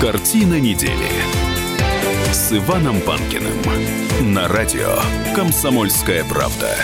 Картина 0.00 0.58
недели 0.58 1.10
с 2.32 2.56
Иваном 2.56 3.02
Панкиным 3.02 3.52
на 4.32 4.48
радио 4.48 4.98
«Комсомольская 5.36 6.24
правда». 6.24 6.74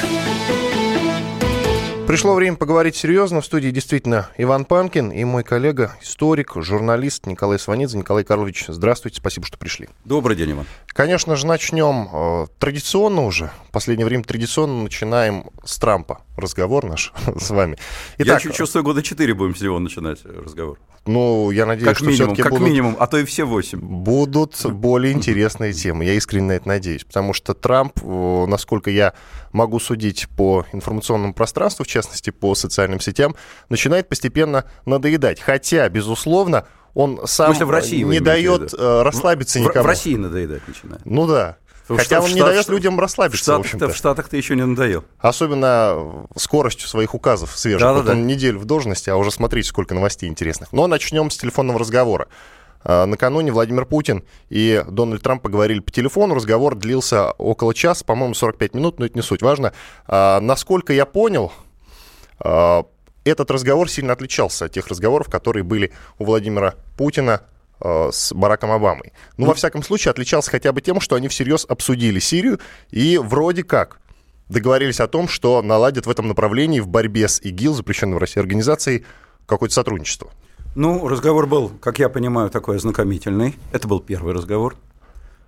Пришло 2.06 2.34
время 2.34 2.56
поговорить 2.56 2.94
серьезно. 2.94 3.40
В 3.40 3.44
студии 3.44 3.70
действительно 3.70 4.28
Иван 4.38 4.64
Панкин 4.64 5.10
и 5.10 5.24
мой 5.24 5.42
коллега, 5.42 5.96
историк, 6.00 6.52
журналист 6.54 7.26
Николай 7.26 7.58
Сванидзе. 7.58 7.98
Николай 7.98 8.22
Карлович, 8.22 8.66
здравствуйте, 8.68 9.16
спасибо, 9.16 9.44
что 9.44 9.58
пришли. 9.58 9.88
Добрый 10.04 10.36
день, 10.36 10.52
Иван. 10.52 10.66
Конечно 10.86 11.34
же, 11.34 11.48
начнем 11.48 12.08
э, 12.12 12.46
традиционно 12.60 13.24
уже. 13.24 13.50
В 13.68 13.72
последнее 13.72 14.06
время 14.06 14.22
традиционно 14.22 14.84
начинаем 14.84 15.50
с 15.64 15.78
Трампа 15.78 16.20
разговор 16.36 16.84
наш 16.84 17.12
с 17.38 17.50
вами. 17.50 17.76
Итак, 18.18 18.44
Я 18.44 18.52
чувствую, 18.52 18.84
года 18.84 19.02
4 19.02 19.34
будем 19.34 19.56
с 19.56 19.60
него 19.60 19.78
начинать 19.80 20.24
разговор. 20.24 20.78
Ну, 21.06 21.52
я 21.52 21.66
надеюсь, 21.66 21.88
как 21.88 21.98
что 21.98 22.06
минимум, 22.06 22.36
как 22.36 22.50
будут, 22.50 22.66
минимум, 22.66 22.96
а 22.98 23.06
то 23.06 23.18
и 23.18 23.24
все 23.24 23.44
8. 23.44 23.78
Будут 23.78 24.60
более 24.64 25.12
интересные 25.12 25.72
темы. 25.72 26.04
Я 26.04 26.14
искренне 26.14 26.46
на 26.46 26.52
это 26.52 26.68
надеюсь. 26.68 27.04
Потому 27.04 27.32
что 27.32 27.54
Трамп, 27.54 28.00
насколько 28.02 28.90
я 28.90 29.14
могу 29.52 29.78
судить 29.78 30.28
по 30.36 30.66
информационному 30.72 31.32
пространству, 31.32 31.84
в 31.84 31.88
частности, 31.96 32.30
по 32.30 32.54
социальным 32.54 33.00
сетям, 33.00 33.34
начинает 33.68 34.08
постепенно 34.08 34.64
надоедать. 34.84 35.40
Хотя, 35.40 35.88
безусловно, 35.88 36.66
он 36.94 37.20
сам 37.26 37.52
в 37.52 37.70
России 37.70 38.02
не 38.02 38.20
дает 38.20 38.72
э, 38.72 39.02
расслабиться 39.02 39.60
никому. 39.60 39.84
В 39.84 39.86
России 39.86 40.16
надоедать 40.16 40.66
начинает. 40.66 41.04
Ну 41.04 41.26
да. 41.26 41.56
Хотя 41.88 42.20
он 42.20 42.32
не 42.32 42.40
дает 42.40 42.68
людям 42.68 42.98
расслабиться, 42.98 43.58
в 43.58 43.66
Штатах, 43.66 43.92
в 43.92 43.96
Штатах 43.96 44.28
ты 44.28 44.36
еще 44.36 44.56
не 44.56 44.64
надоел. 44.64 45.04
Особенно 45.20 46.26
скоростью 46.36 46.88
своих 46.88 47.14
указов 47.14 47.56
свежих. 47.56 47.80
Да, 47.80 47.92
вот 47.92 48.06
да, 48.06 48.12
он 48.12 48.22
да. 48.22 48.24
неделю 48.26 48.58
в 48.58 48.64
должности, 48.64 49.08
а 49.10 49.16
уже 49.16 49.30
смотрите, 49.30 49.68
сколько 49.68 49.94
новостей 49.94 50.28
интересных. 50.28 50.72
Но 50.72 50.86
начнем 50.88 51.30
с 51.30 51.36
телефонного 51.36 51.78
разговора. 51.78 52.26
А, 52.82 53.06
накануне 53.06 53.52
Владимир 53.52 53.84
Путин 53.84 54.24
и 54.48 54.82
Дональд 54.88 55.22
Трамп 55.22 55.42
поговорили 55.42 55.80
по 55.80 55.92
телефону. 55.92 56.34
Разговор 56.34 56.74
длился 56.74 57.30
около 57.32 57.72
часа, 57.72 58.04
по-моему, 58.04 58.34
45 58.34 58.74
минут, 58.74 58.98
но 58.98 59.06
это 59.06 59.16
не 59.16 59.22
суть. 59.22 59.42
Важно, 59.42 59.72
насколько 60.08 60.92
я 60.92 61.04
понял, 61.04 61.52
этот 62.38 63.50
разговор 63.50 63.90
сильно 63.90 64.12
отличался 64.12 64.66
от 64.66 64.72
тех 64.72 64.86
разговоров, 64.88 65.28
которые 65.28 65.64
были 65.64 65.92
у 66.18 66.24
Владимира 66.24 66.74
Путина 66.96 67.42
Э, 67.78 68.08
с 68.10 68.32
Бараком 68.32 68.70
Обамой. 68.70 69.12
Ну, 69.36 69.46
во 69.46 69.54
всяком 69.54 69.82
случае, 69.82 70.10
отличался 70.10 70.50
хотя 70.50 70.72
бы 70.72 70.80
тем, 70.80 70.98
что 71.00 71.14
они 71.14 71.28
всерьез 71.28 71.66
обсудили 71.68 72.18
Сирию 72.20 72.58
и 72.90 73.18
вроде 73.18 73.64
как 73.64 74.00
договорились 74.48 75.00
о 75.00 75.08
том, 75.08 75.28
что 75.28 75.60
наладят 75.60 76.06
в 76.06 76.10
этом 76.10 76.26
направлении 76.28 76.80
в 76.80 76.88
борьбе 76.88 77.28
с 77.28 77.38
ИГИЛ, 77.40 77.74
запрещенной 77.74 78.14
в 78.14 78.18
России 78.18 78.40
организацией, 78.40 79.04
какое-то 79.44 79.74
сотрудничество. 79.74 80.30
Ну, 80.74 81.06
разговор 81.06 81.46
был, 81.46 81.68
как 81.68 81.98
я 81.98 82.08
понимаю, 82.08 82.48
такой 82.48 82.76
ознакомительный. 82.76 83.56
Это 83.72 83.86
был 83.88 84.00
первый 84.00 84.32
разговор. 84.32 84.76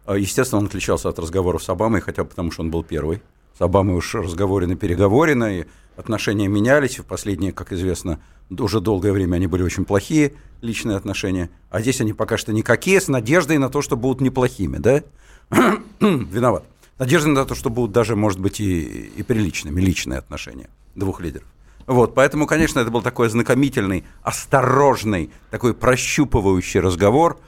А, 0.04 0.16
естественно, 0.16 0.60
он 0.60 0.66
отличался 0.66 1.08
от 1.08 1.18
разговоров 1.18 1.62
с 1.62 1.68
Обамой, 1.70 2.02
хотя 2.02 2.24
бы 2.24 2.30
потому, 2.30 2.50
что 2.50 2.62
он 2.62 2.70
был 2.70 2.84
первый. 2.84 3.22
С 3.56 3.62
Обамой 3.62 3.96
уж 3.96 4.14
разговорено 4.14 4.76
переговорено, 4.76 5.60
и 5.60 5.64
отношения 5.98 6.48
менялись, 6.48 6.98
в 6.98 7.04
последние, 7.04 7.52
как 7.52 7.72
известно, 7.72 8.20
уже 8.50 8.80
долгое 8.80 9.12
время 9.12 9.36
они 9.36 9.46
были 9.46 9.62
очень 9.62 9.84
плохие, 9.84 10.34
личные 10.62 10.96
отношения, 10.96 11.50
а 11.70 11.80
здесь 11.80 12.00
они 12.00 12.12
пока 12.12 12.38
что 12.38 12.52
никакие, 12.52 13.00
с 13.00 13.08
надеждой 13.08 13.58
на 13.58 13.68
то, 13.68 13.82
что 13.82 13.96
будут 13.96 14.20
неплохими, 14.20 14.78
да? 14.78 15.02
Виноват. 16.00 16.64
Надежда 16.98 17.28
на 17.28 17.44
то, 17.44 17.54
что 17.54 17.68
будут 17.70 17.92
даже, 17.92 18.16
может 18.16 18.40
быть, 18.40 18.60
и, 18.60 19.10
и 19.16 19.22
приличными, 19.22 19.80
личные 19.80 20.18
отношения 20.18 20.68
двух 20.94 21.20
лидеров. 21.20 21.46
Вот, 21.86 22.14
поэтому, 22.14 22.46
конечно, 22.46 22.80
это 22.80 22.90
был 22.90 23.02
такой 23.02 23.28
ознакомительный, 23.28 24.04
осторожный, 24.22 25.30
такой 25.50 25.74
прощупывающий 25.74 26.80
разговор, 26.80 27.40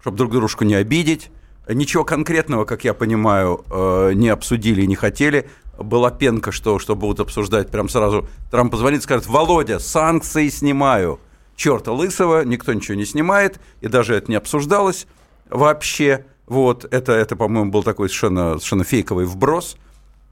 чтобы 0.00 0.16
друг 0.16 0.32
дружку 0.32 0.64
не 0.64 0.74
обидеть. 0.74 1.30
Ничего 1.68 2.04
конкретного, 2.04 2.64
как 2.64 2.84
я 2.84 2.92
понимаю, 2.94 3.64
э, 3.70 4.12
не 4.14 4.28
обсудили 4.28 4.82
и 4.82 4.86
не 4.86 4.96
хотели 4.96 5.48
была 5.78 6.10
пенка, 6.10 6.52
что, 6.52 6.78
что 6.78 6.94
будут 6.94 7.20
обсуждать 7.20 7.70
прям 7.70 7.88
сразу. 7.88 8.26
Трамп 8.50 8.70
позвонит 8.70 9.00
и 9.00 9.02
скажет, 9.02 9.26
Володя, 9.26 9.78
санкции 9.78 10.48
снимаю. 10.48 11.20
Черта 11.56 11.92
лысого, 11.92 12.44
никто 12.44 12.72
ничего 12.72 12.96
не 12.96 13.04
снимает, 13.04 13.60
и 13.80 13.88
даже 13.88 14.14
это 14.14 14.30
не 14.30 14.36
обсуждалось 14.36 15.06
вообще. 15.50 16.26
Вот, 16.46 16.84
это, 16.90 17.12
это 17.12 17.36
по-моему, 17.36 17.70
был 17.70 17.82
такой 17.82 18.08
совершенно, 18.08 18.54
совершенно 18.54 18.84
фейковый 18.84 19.24
вброс. 19.24 19.76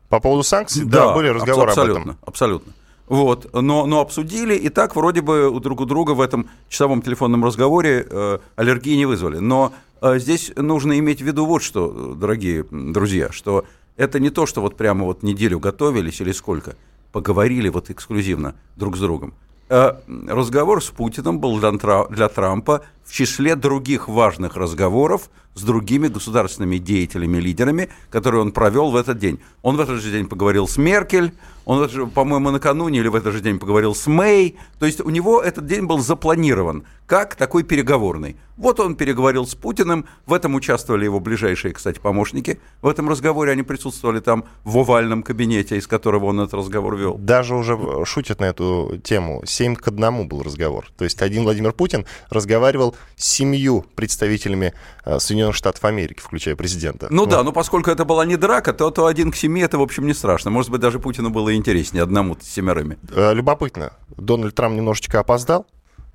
По 0.08 0.20
поводу 0.20 0.42
санкций? 0.42 0.84
Да, 0.84 1.06
да 1.06 1.14
были 1.14 1.28
разговоры 1.28 1.70
абсолютно, 1.70 2.02
об 2.02 2.08
этом. 2.08 2.18
Абсолютно. 2.26 2.72
Вот, 3.06 3.52
но, 3.52 3.86
но 3.86 4.00
обсудили, 4.00 4.54
и 4.54 4.68
так 4.68 4.96
вроде 4.96 5.20
бы 5.20 5.48
у 5.48 5.60
друг 5.60 5.80
у 5.80 5.84
друга 5.84 6.12
в 6.12 6.20
этом 6.20 6.48
часовом 6.68 7.02
телефонном 7.02 7.44
разговоре 7.44 8.06
э, 8.08 8.38
аллергии 8.56 8.96
не 8.96 9.06
вызвали. 9.06 9.38
Но 9.38 9.72
здесь 10.18 10.52
нужно 10.56 10.98
иметь 10.98 11.22
в 11.22 11.24
виду 11.24 11.46
вот 11.46 11.62
что, 11.62 12.14
дорогие 12.14 12.64
друзья, 12.70 13.30
что 13.30 13.64
это 13.96 14.18
не 14.18 14.30
то, 14.30 14.46
что 14.46 14.60
вот 14.60 14.76
прямо 14.76 15.04
вот 15.04 15.22
неделю 15.22 15.60
готовились 15.60 16.20
или 16.20 16.32
сколько, 16.32 16.76
поговорили 17.12 17.68
вот 17.68 17.90
эксклюзивно 17.90 18.54
друг 18.76 18.96
с 18.96 19.00
другом. 19.00 19.34
Э, 19.68 19.94
разговор 20.28 20.82
с 20.82 20.88
Путиным 20.88 21.38
был 21.38 21.58
для 21.58 22.28
Трампа 22.28 22.84
в 23.04 23.12
числе 23.12 23.56
других 23.56 24.08
важных 24.08 24.56
разговоров 24.56 25.30
с 25.54 25.62
другими 25.62 26.08
государственными 26.08 26.78
деятелями, 26.78 27.38
лидерами, 27.38 27.90
которые 28.10 28.40
он 28.40 28.52
провел 28.52 28.90
в 28.90 28.96
этот 28.96 29.18
день. 29.18 29.38
Он 29.60 29.76
в 29.76 29.80
этот 29.80 30.00
же 30.00 30.10
день 30.10 30.26
поговорил 30.26 30.66
с 30.66 30.78
Меркель, 30.78 31.32
он, 31.64 32.10
по-моему, 32.10 32.50
накануне 32.50 32.98
или 32.98 33.08
в 33.08 33.14
этот 33.14 33.34
же 33.34 33.40
день 33.40 33.58
поговорил 33.58 33.94
с 33.94 34.06
Мэй. 34.06 34.56
То 34.78 34.86
есть 34.86 35.00
у 35.00 35.10
него 35.10 35.40
этот 35.40 35.66
день 35.66 35.84
был 35.84 35.98
запланирован 35.98 36.84
как 37.06 37.34
такой 37.34 37.62
переговорный. 37.62 38.36
Вот 38.56 38.80
он 38.80 38.96
переговорил 38.96 39.46
с 39.46 39.54
Путиным, 39.54 40.06
в 40.24 40.32
этом 40.32 40.54
участвовали 40.54 41.04
его 41.04 41.20
ближайшие, 41.20 41.74
кстати, 41.74 41.98
помощники. 41.98 42.58
В 42.80 42.88
этом 42.88 43.08
разговоре 43.08 43.52
они 43.52 43.62
присутствовали 43.62 44.20
там 44.20 44.44
в 44.64 44.78
овальном 44.78 45.22
кабинете, 45.22 45.76
из 45.76 45.86
которого 45.86 46.26
он 46.26 46.40
этот 46.40 46.54
разговор 46.54 46.96
вел. 46.96 47.18
Даже 47.18 47.54
уже 47.54 47.78
шутят 48.06 48.40
на 48.40 48.46
эту 48.46 48.98
тему. 49.02 49.42
Семь 49.44 49.76
к 49.76 49.86
одному 49.88 50.24
был 50.24 50.42
разговор. 50.42 50.86
То 50.96 51.04
есть 51.04 51.20
один 51.20 51.42
Владимир 51.42 51.72
Путин 51.72 52.06
разговаривал 52.30 52.91
семью 53.16 53.84
представителями 53.94 54.74
э, 55.04 55.18
Соединенных 55.18 55.56
Штатов 55.56 55.84
Америки, 55.84 56.20
включая 56.20 56.56
президента. 56.56 57.08
Ну 57.10 57.22
вот. 57.22 57.30
да, 57.30 57.42
но 57.42 57.52
поскольку 57.52 57.90
это 57.90 58.04
была 58.04 58.24
не 58.24 58.36
драка, 58.36 58.72
то, 58.72 58.90
то 58.90 59.06
один 59.06 59.30
к 59.30 59.36
семи 59.36 59.60
это, 59.60 59.78
в 59.78 59.82
общем, 59.82 60.06
не 60.06 60.14
страшно. 60.14 60.50
Может 60.50 60.70
быть, 60.70 60.80
даже 60.80 60.98
Путину 60.98 61.30
было 61.30 61.54
интереснее 61.54 62.02
одному 62.02 62.36
с 62.40 62.46
семерыми. 62.46 62.98
Э, 63.10 63.32
любопытно. 63.34 63.92
Дональд 64.16 64.54
Трамп 64.54 64.76
немножечко 64.76 65.20
опоздал 65.20 65.66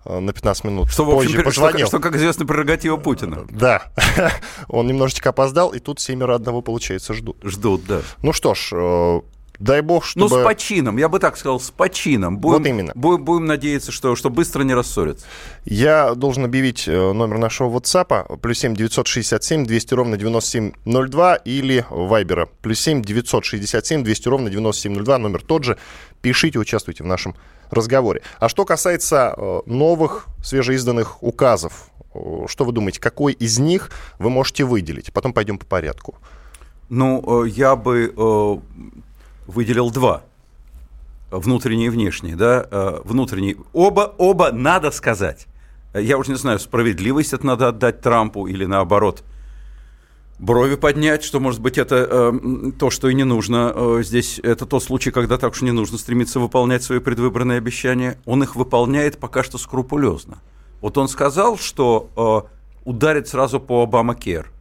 э, 0.05 0.19
на 0.19 0.33
15 0.33 0.63
минут. 0.66 0.89
Что, 0.89 1.05
позже 1.05 1.29
в 1.29 1.31
общем, 1.33 1.43
позвонил. 1.43 1.87
Что, 1.87 1.97
что, 1.97 1.99
как 1.99 2.16
известно, 2.16 2.45
прерогатива 2.45 2.97
Путина. 2.97 3.45
Да. 3.49 3.91
Он 4.67 4.87
немножечко 4.87 5.29
опоздал, 5.29 5.69
и 5.73 5.79
тут 5.79 5.99
семеро 5.99 6.35
одного, 6.35 6.61
получается, 6.61 7.13
ждут. 7.13 7.37
Ждут, 7.43 7.85
да. 7.85 8.01
Ну 8.21 8.33
что 8.33 8.53
ж, 8.53 9.21
Дай 9.59 9.81
бог, 9.81 10.06
чтобы... 10.06 10.29
Ну, 10.29 10.41
с 10.41 10.44
почином, 10.44 10.97
я 10.97 11.09
бы 11.09 11.19
так 11.19 11.35
сказал, 11.38 11.59
с 11.59 11.72
почином. 11.72 12.38
Будем, 12.38 12.57
вот 12.57 12.68
именно. 12.68 12.91
Будем, 12.95 13.23
будем 13.23 13.45
надеяться, 13.47 13.91
что, 13.91 14.16
что 14.16 14.29
быстро 14.29 14.63
не 14.63 14.73
рассорятся. 14.73 15.25
Я 15.66 16.13
должен 16.13 16.45
объявить 16.45 16.88
э, 16.88 17.12
номер 17.13 17.40
нашего 17.40 17.75
WhatsApp, 17.75 18.38
плюс 18.40 18.59
7 18.59 18.75
967 18.75 19.66
200 19.66 19.94
ровно 19.94 20.17
9702, 20.17 21.35
или 21.38 21.85
Вайбера, 21.90 22.47
плюс 22.62 22.79
7 22.81 23.01
967 23.01 24.03
200 24.03 24.28
ровно 24.28 24.50
9702, 24.50 25.17
номер 25.17 25.41
тот 25.41 25.63
же. 25.63 25.78
Пишите, 26.22 26.59
участвуйте 26.59 27.03
в 27.03 27.07
нашем 27.07 27.35
разговоре. 27.72 28.22
А 28.40 28.50
что 28.50 28.63
касается 28.63 29.34
э, 29.35 29.62
новых, 29.66 30.28
свежеизданных 30.44 31.23
указов, 31.23 31.90
э, 32.13 32.46
что 32.47 32.63
вы 32.63 32.73
думаете, 32.73 33.00
какой 33.00 33.34
из 33.34 33.57
них 33.57 33.90
вы 34.19 34.29
можете 34.29 34.66
выделить? 34.66 35.12
Потом 35.12 35.34
пойдем 35.34 35.57
по 35.57 35.66
порядку. 35.66 36.16
Ну, 36.90 37.44
я 37.44 37.75
бы 37.75 38.62
выделил 39.47 39.90
два. 39.90 40.24
Внутренний 41.31 41.88
и 41.88 41.90
внешний, 41.90 42.35
да, 42.35 42.66
э, 42.69 43.02
внутренний. 43.03 43.58
Оба, 43.74 44.13
оба, 44.18 44.52
надо 44.52 44.91
сказать. 44.91 45.47
Я 45.94 46.18
уже 46.18 46.31
не 46.31 46.38
знаю, 46.38 46.59
справедливость 46.59 47.34
это 47.34 47.46
надо 47.46 47.70
отдать 47.70 48.02
Трампу 48.02 48.47
или 48.47 48.66
наоборот 48.66 49.23
брови 50.40 50.76
поднять, 50.76 51.23
что, 51.23 51.40
может 51.40 51.61
быть, 51.61 51.78
это 51.78 52.08
э, 52.09 52.72
то, 52.78 52.90
что 52.90 53.09
и 53.09 53.14
не 53.14 53.23
нужно. 53.23 53.73
Э, 53.76 54.02
здесь 54.03 54.40
это 54.44 54.66
тот 54.66 54.84
случай, 54.84 55.11
когда 55.11 55.38
так 55.38 55.53
уж 55.53 55.61
не 55.61 55.72
нужно 55.72 55.97
стремиться 55.97 56.40
выполнять 56.40 56.84
свои 56.84 57.00
предвыборные 57.00 57.58
обещания. 57.58 58.20
Он 58.26 58.43
их 58.43 58.55
выполняет 58.55 59.17
пока 59.17 59.43
что 59.43 59.58
скрупулезно. 59.58 60.38
Вот 60.82 60.97
он 60.97 61.08
сказал, 61.08 61.58
что 61.58 62.46
э, 62.46 62.90
ударит 62.90 63.28
сразу 63.28 63.59
по 63.59 63.84
Обама-Кер, 63.84 64.52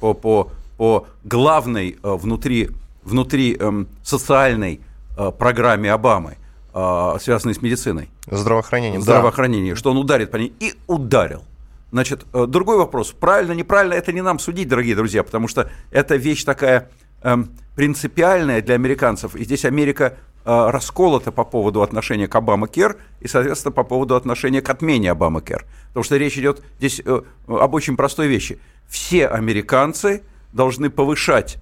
по, 0.00 0.14
по, 0.14 0.50
по 0.76 1.06
главной 1.24 1.98
э, 2.02 2.14
внутри 2.14 2.70
внутри 3.08 3.56
эм, 3.58 3.88
социальной 4.02 4.80
э, 5.16 5.32
программе 5.32 5.90
Обамы, 5.92 6.36
э, 6.74 7.16
связанной 7.20 7.54
с 7.54 7.62
медициной. 7.62 8.10
Здравоохранением. 8.30 9.02
Здравоохранение, 9.02 9.74
да. 9.74 9.78
что 9.78 9.90
он 9.90 9.96
ударит 9.96 10.30
по 10.30 10.36
ней. 10.36 10.52
И 10.60 10.74
ударил. 10.86 11.42
Значит, 11.90 12.26
э, 12.32 12.46
другой 12.46 12.76
вопрос. 12.76 13.12
Правильно, 13.12 13.52
неправильно, 13.52 13.94
это 13.94 14.12
не 14.12 14.22
нам 14.22 14.38
судить, 14.38 14.68
дорогие 14.68 14.94
друзья, 14.94 15.22
потому 15.22 15.48
что 15.48 15.70
это 15.90 16.16
вещь 16.16 16.44
такая 16.44 16.90
эм, 17.22 17.50
принципиальная 17.74 18.60
для 18.60 18.74
американцев. 18.74 19.34
И 19.34 19.44
здесь 19.44 19.64
Америка 19.64 20.18
э, 20.44 20.70
расколота 20.70 21.32
по 21.32 21.44
поводу 21.44 21.82
отношения 21.82 22.28
к 22.28 22.34
Обама-Кер 22.34 22.96
и, 23.20 23.28
соответственно, 23.28 23.72
по 23.72 23.84
поводу 23.84 24.16
отношения 24.16 24.60
к 24.60 24.68
отмене 24.68 25.10
Обама-Кер. 25.10 25.64
Потому 25.88 26.04
что 26.04 26.18
речь 26.18 26.36
идет 26.36 26.62
здесь 26.78 27.00
об 27.46 27.74
очень 27.74 27.96
простой 27.96 28.28
вещи. 28.28 28.58
Все 28.86 29.26
американцы 29.26 30.22
должны 30.52 30.90
повышать 30.90 31.58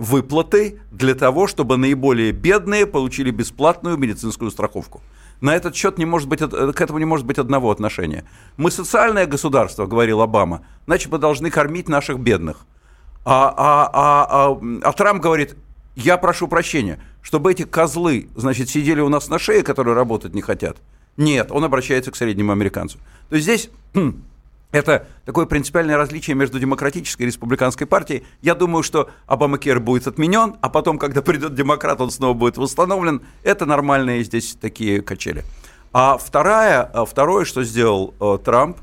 выплаты 0.00 0.80
для 0.90 1.14
того, 1.14 1.46
чтобы 1.46 1.76
наиболее 1.76 2.32
бедные 2.32 2.86
получили 2.86 3.30
бесплатную 3.30 3.98
медицинскую 3.98 4.50
страховку. 4.50 5.02
На 5.42 5.54
этот 5.54 5.76
счет 5.76 5.98
не 5.98 6.06
может 6.06 6.26
быть, 6.26 6.40
к 6.40 6.80
этому 6.80 6.98
не 6.98 7.04
может 7.04 7.26
быть 7.26 7.38
одного 7.38 7.70
отношения. 7.70 8.24
Мы 8.56 8.70
социальное 8.70 9.26
государство, 9.26 9.86
говорил 9.86 10.22
Обама, 10.22 10.64
значит, 10.86 11.12
мы 11.12 11.18
должны 11.18 11.50
кормить 11.50 11.88
наших 11.88 12.18
бедных. 12.18 12.64
А, 13.26 13.54
а, 13.54 13.90
а, 13.92 14.52
а, 14.52 14.60
а 14.82 14.92
Трамп 14.92 15.22
говорит, 15.22 15.54
я 15.96 16.16
прошу 16.16 16.48
прощения, 16.48 16.98
чтобы 17.20 17.52
эти 17.52 17.64
козлы, 17.64 18.30
значит, 18.34 18.70
сидели 18.70 19.02
у 19.02 19.10
нас 19.10 19.28
на 19.28 19.38
шее, 19.38 19.62
которые 19.62 19.94
работать 19.94 20.34
не 20.34 20.40
хотят. 20.40 20.78
Нет, 21.18 21.52
он 21.52 21.62
обращается 21.62 22.10
к 22.10 22.16
среднему 22.16 22.52
американцу. 22.52 22.98
То 23.28 23.36
есть 23.36 23.44
здесь 23.44 23.70
это 24.72 25.06
такое 25.24 25.46
принципиальное 25.46 25.96
различие 25.96 26.36
между 26.36 26.58
демократической 26.58 27.22
и 27.22 27.26
республиканской 27.26 27.86
партией. 27.86 28.24
Я 28.40 28.54
думаю, 28.54 28.82
что 28.82 29.10
Обамакер 29.26 29.80
будет 29.80 30.06
отменен, 30.06 30.56
а 30.60 30.68
потом, 30.68 30.98
когда 30.98 31.22
придет 31.22 31.54
демократ, 31.54 32.00
он 32.00 32.10
снова 32.10 32.34
будет 32.34 32.56
восстановлен. 32.56 33.22
Это 33.42 33.66
нормальные 33.66 34.22
здесь 34.24 34.56
такие 34.60 35.02
качели. 35.02 35.44
А 35.92 36.18
вторая, 36.18 36.82
а 36.82 37.04
второе, 37.04 37.44
что 37.44 37.64
сделал 37.64 38.14
э, 38.20 38.38
Трамп, 38.44 38.78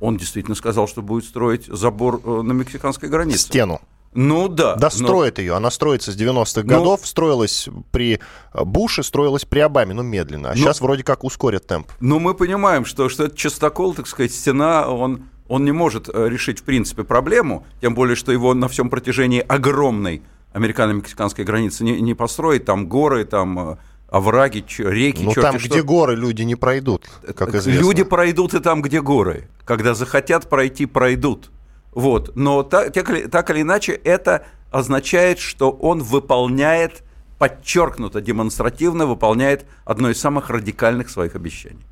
он 0.00 0.16
действительно 0.16 0.54
сказал, 0.54 0.86
что 0.86 1.02
будет 1.02 1.24
строить 1.24 1.66
забор 1.66 2.20
э, 2.24 2.42
на 2.42 2.52
мексиканской 2.52 3.08
границе. 3.08 3.38
Стену. 3.38 3.80
Ну 4.14 4.48
да. 4.48 4.76
Да, 4.76 4.90
строит 4.90 5.36
но... 5.36 5.42
ее. 5.42 5.54
Она 5.54 5.70
строится 5.70 6.12
с 6.12 6.16
90-х 6.16 6.62
ну... 6.62 6.68
годов, 6.68 7.06
строилась 7.06 7.68
при 7.90 8.20
э, 8.52 8.64
Буше, 8.64 9.02
строилась 9.02 9.44
при 9.44 9.60
Обаме, 9.60 9.94
но 9.94 10.02
медленно. 10.02 10.50
А 10.50 10.54
ну... 10.54 10.58
сейчас 10.58 10.80
вроде 10.80 11.02
как 11.02 11.24
ускорят 11.24 11.66
темп. 11.66 11.88
Ну, 12.00 12.18
мы 12.18 12.34
понимаем, 12.34 12.84
что, 12.84 13.08
что 13.08 13.24
это 13.24 13.36
частокол, 13.36 13.94
так 13.94 14.06
сказать, 14.06 14.32
стена, 14.32 14.88
он, 14.88 15.24
он 15.48 15.64
не 15.64 15.72
может 15.72 16.08
э, 16.08 16.28
решить, 16.28 16.60
в 16.60 16.62
принципе, 16.62 17.04
проблему, 17.04 17.66
тем 17.80 17.94
более, 17.94 18.16
что 18.16 18.32
его 18.32 18.54
на 18.54 18.68
всем 18.68 18.88
протяжении 18.90 19.40
огромной 19.40 20.22
американо-мексиканской 20.52 21.44
границы 21.44 21.84
не, 21.84 22.00
не 22.00 22.14
построить, 22.14 22.64
там 22.64 22.88
горы, 22.88 23.24
там 23.24 23.78
овраги, 24.14 24.64
реки, 24.78 25.24
Ну 25.24 25.32
там, 25.32 25.58
что. 25.58 25.68
где 25.68 25.82
горы, 25.82 26.14
люди 26.14 26.42
не 26.42 26.54
пройдут, 26.54 27.08
как 27.34 27.54
известно. 27.54 27.80
Люди 27.80 28.04
пройдут 28.04 28.54
и 28.54 28.60
там, 28.60 28.80
где 28.80 29.00
горы. 29.00 29.48
Когда 29.64 29.94
захотят 29.94 30.48
пройти, 30.48 30.86
пройдут. 30.86 31.50
Вот. 31.94 32.34
Но 32.36 32.62
так, 32.62 32.92
так 32.92 33.50
или 33.50 33.62
иначе 33.62 33.92
это 33.92 34.44
означает, 34.70 35.38
что 35.38 35.70
он 35.70 36.02
выполняет, 36.02 37.02
подчеркнуто, 37.38 38.20
демонстративно 38.20 39.06
выполняет 39.06 39.66
одно 39.84 40.10
из 40.10 40.20
самых 40.20 40.50
радикальных 40.50 41.10
своих 41.10 41.34
обещаний. 41.36 41.84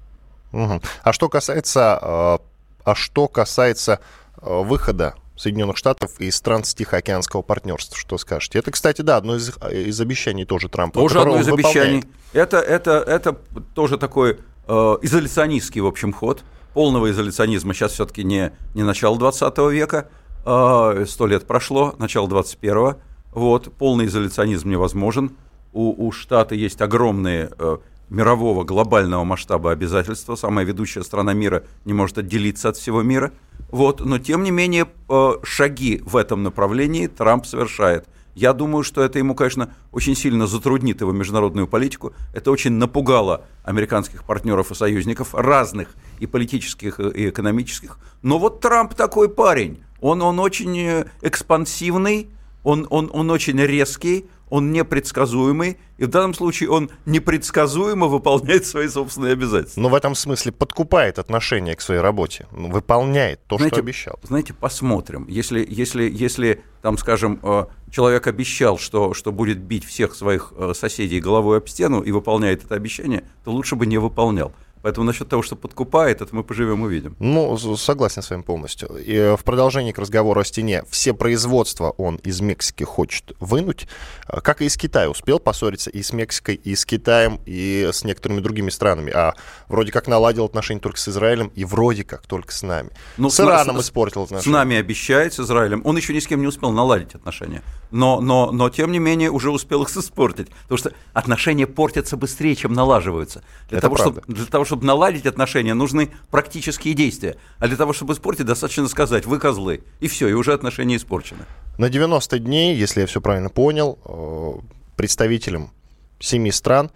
Угу. 0.53 0.81
А 1.03 1.13
что 1.13 1.29
касается, 1.29 1.99
э, 2.01 2.39
а 2.85 2.95
что 2.95 3.29
касается 3.29 4.01
э, 4.41 4.63
выхода 4.63 5.15
Соединенных 5.37 5.77
Штатов 5.77 6.21
и 6.21 6.31
стран 6.31 6.63
Тихоокеанского 6.63 7.43
партнерства. 7.43 7.97
Что 7.97 8.19
скажете? 8.19 8.59
Это, 8.59 8.71
кстати, 8.71 9.03
да, 9.03 9.17
одно 9.17 9.37
из, 9.37 9.53
из 9.71 10.01
обещаний 10.01 10.45
тоже 10.45 10.69
Трампа. 10.69 11.01
Тоже 11.01 11.21
одно 11.21 11.41
из 11.41 11.49
обещаний. 11.49 12.05
Это, 12.33 12.59
это, 12.59 12.93
это 13.07 13.33
тоже 13.75 13.99
такой 13.99 14.39
э, 14.67 14.97
изоляционистский, 15.03 15.81
в 15.81 15.87
общем, 15.87 16.13
ход 16.13 16.45
полного 16.75 17.11
изоляционизма. 17.11 17.75
Сейчас 17.75 17.93
все-таки 17.93 18.25
не, 18.25 18.53
не 18.75 18.83
начало 18.83 19.19
20 19.19 19.59
века, 19.71 20.09
а, 20.45 21.05
сто 21.07 21.27
лет 21.27 21.47
прошло, 21.47 21.95
начало 21.99 22.29
21-го, 22.29 22.97
вот, 23.33 23.73
полный 23.75 24.07
изоляционизм 24.07 24.71
невозможен, 24.71 25.33
у, 25.73 26.07
у 26.07 26.13
штата 26.13 26.55
есть 26.55 26.83
огромные 26.83 27.51
э, 27.59 27.79
мирового 28.11 28.63
глобального 28.63 29.25
масштаба 29.25 29.71
обязательства, 29.71 30.35
самая 30.35 30.67
ведущая 30.67 31.03
страна 31.03 31.33
мира 31.33 31.65
не 31.87 31.95
может 31.95 32.19
отделиться 32.19 32.69
от 32.69 32.77
всего 32.77 33.03
мира, 33.03 33.33
вот, 33.71 34.05
но 34.05 34.19
тем 34.19 34.43
не 34.43 34.51
менее 34.51 34.87
э, 35.09 35.31
шаги 35.45 36.03
в 36.05 36.17
этом 36.17 36.43
направлении 36.43 37.07
Трамп 37.07 37.47
совершает– 37.47 38.07
я 38.35 38.55
думаю, 38.55 38.83
что 38.83 39.03
это 39.03 39.19
ему, 39.19 39.35
конечно, 39.35 39.75
очень 39.91 40.17
сильно 40.17 40.47
затруднит 40.47 41.01
его 41.01 41.13
международную 41.13 41.67
политику. 41.67 42.15
Это 42.33 42.51
очень 42.51 42.73
напугало 42.73 43.45
американских 43.63 44.25
партнеров 44.25 44.71
и 44.71 44.75
союзников 44.75 45.35
разных 45.35 45.89
и 46.23 46.27
политических, 46.27 47.01
и 47.01 47.31
экономических. 47.31 47.99
Но 48.23 48.39
вот 48.39 48.61
Трамп 48.61 48.95
такой 48.95 49.29
парень. 49.29 49.83
Он, 50.01 50.23
он 50.23 50.39
очень 50.39 50.79
э, 50.79 51.05
экспансивный, 51.21 52.29
он, 52.63 52.87
он, 52.91 53.11
он 53.13 53.31
очень 53.31 53.59
резкий, 53.61 54.27
он 54.51 54.71
непредсказуемый, 54.71 55.79
и 55.97 56.05
в 56.05 56.09
данном 56.09 56.35
случае 56.35 56.71
он 56.71 56.91
непредсказуемо 57.07 58.07
выполняет 58.07 58.67
свои 58.67 58.87
собственные 58.87 59.33
обязательства. 59.33 59.81
Но 59.81 59.89
в 59.89 59.95
этом 59.95 60.15
смысле 60.15 60.53
подкупает 60.53 61.19
отношение 61.19 61.75
к 61.75 61.81
своей 61.81 62.01
работе, 62.01 62.47
ну, 62.53 62.71
выполняет 62.71 63.41
то, 63.47 63.57
знаете, 63.57 63.77
что 63.77 63.81
обещал. 63.81 64.21
Знаете, 64.23 64.53
посмотрим. 64.53 65.27
Если, 65.29 65.67
если, 65.69 66.09
если 66.09 66.63
там, 66.83 66.99
скажем, 66.99 67.41
э, 67.43 67.65
человек 67.91 68.27
обещал, 68.27 68.79
что, 68.79 69.15
что 69.15 69.33
будет 69.33 69.59
бить 69.59 69.85
всех 69.85 70.15
своих 70.15 70.53
э, 70.57 70.73
соседей 70.75 71.21
головой 71.21 71.59
об 71.59 71.69
стену 71.69 72.01
и 72.03 72.13
выполняет 72.13 72.65
это 72.65 72.75
обещание, 72.75 73.25
то 73.45 73.53
лучше 73.53 73.75
бы 73.75 73.87
не 73.87 73.99
выполнял. 73.99 74.53
Поэтому 74.83 75.07
насчет 75.07 75.29
того, 75.29 75.43
что 75.43 75.57
подкупает, 75.57 76.21
это 76.21 76.35
мы 76.35 76.43
поживем 76.43 76.83
увидим. 76.83 77.17
Ну, 77.21 77.57
согласен 77.77 78.23
с 78.23 78.31
вами 78.31 78.43
полностью. 78.43 78.97
И 78.97 79.15
э, 79.15 79.37
в 79.37 79.45
продолжении 79.45 79.93
к 79.93 79.99
разговору 79.99 80.41
о 80.41 80.45
стене, 80.45 80.83
все 80.91 81.15
производства 81.15 81.91
он 81.91 82.17
из 82.17 82.41
Мексики 82.41 82.83
хочет 82.83 83.33
вынуть, 83.39 83.87
э, 84.29 84.41
как 84.41 84.61
и 84.61 84.67
из 84.67 84.77
Китая. 84.77 85.09
Успел 85.09 85.39
поссориться 85.39 85.89
и 85.91 86.03
с 86.03 86.13
Мексикой, 86.13 86.57
и 86.57 86.75
с 86.75 86.85
Китаем, 86.85 87.41
и 87.47 87.91
с 87.93 88.05
некоторыми 88.05 88.41
другими 88.41 88.71
странами. 88.71 89.13
А 89.13 89.35
вроде 89.69 89.93
как 89.93 90.09
наладил 90.09 90.45
отношения 90.45 90.81
только 90.81 90.99
с 90.99 91.09
Израилем, 91.09 91.53
и 91.55 91.65
вроде 91.65 92.03
как 92.03 92.27
только 92.27 92.53
с 92.53 92.63
нами. 92.63 92.91
Ну, 93.17 93.31
с 93.31 93.39
Ираном 93.39 93.81
с, 93.81 93.85
испортил 93.87 94.25
отношения. 94.25 94.51
С 94.51 94.53
нами 94.53 94.77
обещает, 94.77 95.33
с 95.35 95.41
Израилем. 95.41 95.83
Он 95.85 95.97
еще 95.97 96.13
ни 96.13 96.19
с 96.19 96.27
кем 96.27 96.41
не 96.41 96.49
успел 96.49 96.73
наладить 96.73 97.15
отношения. 97.15 97.63
Но, 97.93 98.21
но, 98.21 98.51
но 98.51 98.71
тем 98.71 98.91
не 98.91 98.99
менее, 98.99 99.31
уже 99.31 99.51
успел 99.51 99.83
их 99.83 99.97
испортить. 99.97 100.49
Потому 100.63 100.79
что 100.79 100.93
отношения 101.13 101.67
портятся 101.67 102.17
быстрее, 102.17 102.57
чем 102.57 102.73
налаживаются. 102.73 103.43
Для 103.69 103.79
Это 103.79 103.87
того, 103.87 103.97
правда. 103.97 104.21
чтобы, 104.23 104.35
для 104.35 104.47
того, 104.47 104.65
чтобы 104.65 104.85
наладить 104.87 105.27
отношения, 105.27 105.75
нужны 105.75 106.11
практические 106.31 106.95
действия. 106.95 107.37
А 107.59 107.69
для 107.69 107.77
того, 107.77 107.93
чтобы 107.93 108.15
испортить, 108.15 108.47
достаточно 108.47 108.89
сказать, 108.89 109.27
вы 109.27 109.39
козлы. 109.39 109.85
И 110.01 110.09
все, 110.09 110.29
и 110.29 110.33
уже 110.33 110.53
отношения 110.55 110.97
испорчены. 110.97 111.43
На 111.79 111.89
90 111.89 112.39
дней, 112.39 112.75
если 112.77 113.03
я 113.03 113.07
все 113.07 113.21
правильно 113.21 113.51
понял, 113.51 113.99
э, 114.05 114.53
представителям 114.97 115.71
семи 116.19 116.51
стран 116.51 116.91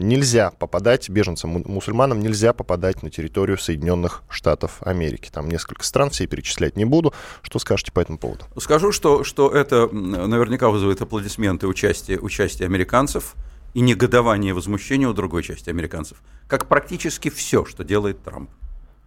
нельзя 0.00 0.50
попадать, 0.50 1.08
беженцам, 1.08 1.62
мусульманам 1.66 2.20
нельзя 2.20 2.52
попадать 2.52 3.02
на 3.02 3.10
территорию 3.10 3.58
Соединенных 3.58 4.22
Штатов 4.28 4.78
Америки. 4.82 5.30
Там 5.32 5.48
несколько 5.48 5.84
стран, 5.84 6.10
все 6.10 6.26
перечислять 6.26 6.76
не 6.76 6.84
буду. 6.84 7.14
Что 7.42 7.58
скажете 7.58 7.92
по 7.92 8.00
этому 8.00 8.18
поводу? 8.18 8.44
Скажу, 8.58 8.92
что, 8.92 9.24
что 9.24 9.50
это 9.50 9.88
наверняка 9.88 10.68
вызовет 10.70 11.00
аплодисменты 11.00 11.66
участия, 11.66 12.18
участия 12.18 12.64
американцев– 12.64 13.34
и 13.74 13.80
негодование 13.80 14.50
и 14.50 14.52
возмущение 14.52 15.08
у 15.08 15.12
другой 15.12 15.42
части 15.42 15.70
американцев, 15.70 16.22
как 16.48 16.66
практически 16.66 17.30
все, 17.30 17.64
что 17.64 17.84
делает 17.84 18.22
Трамп. 18.22 18.50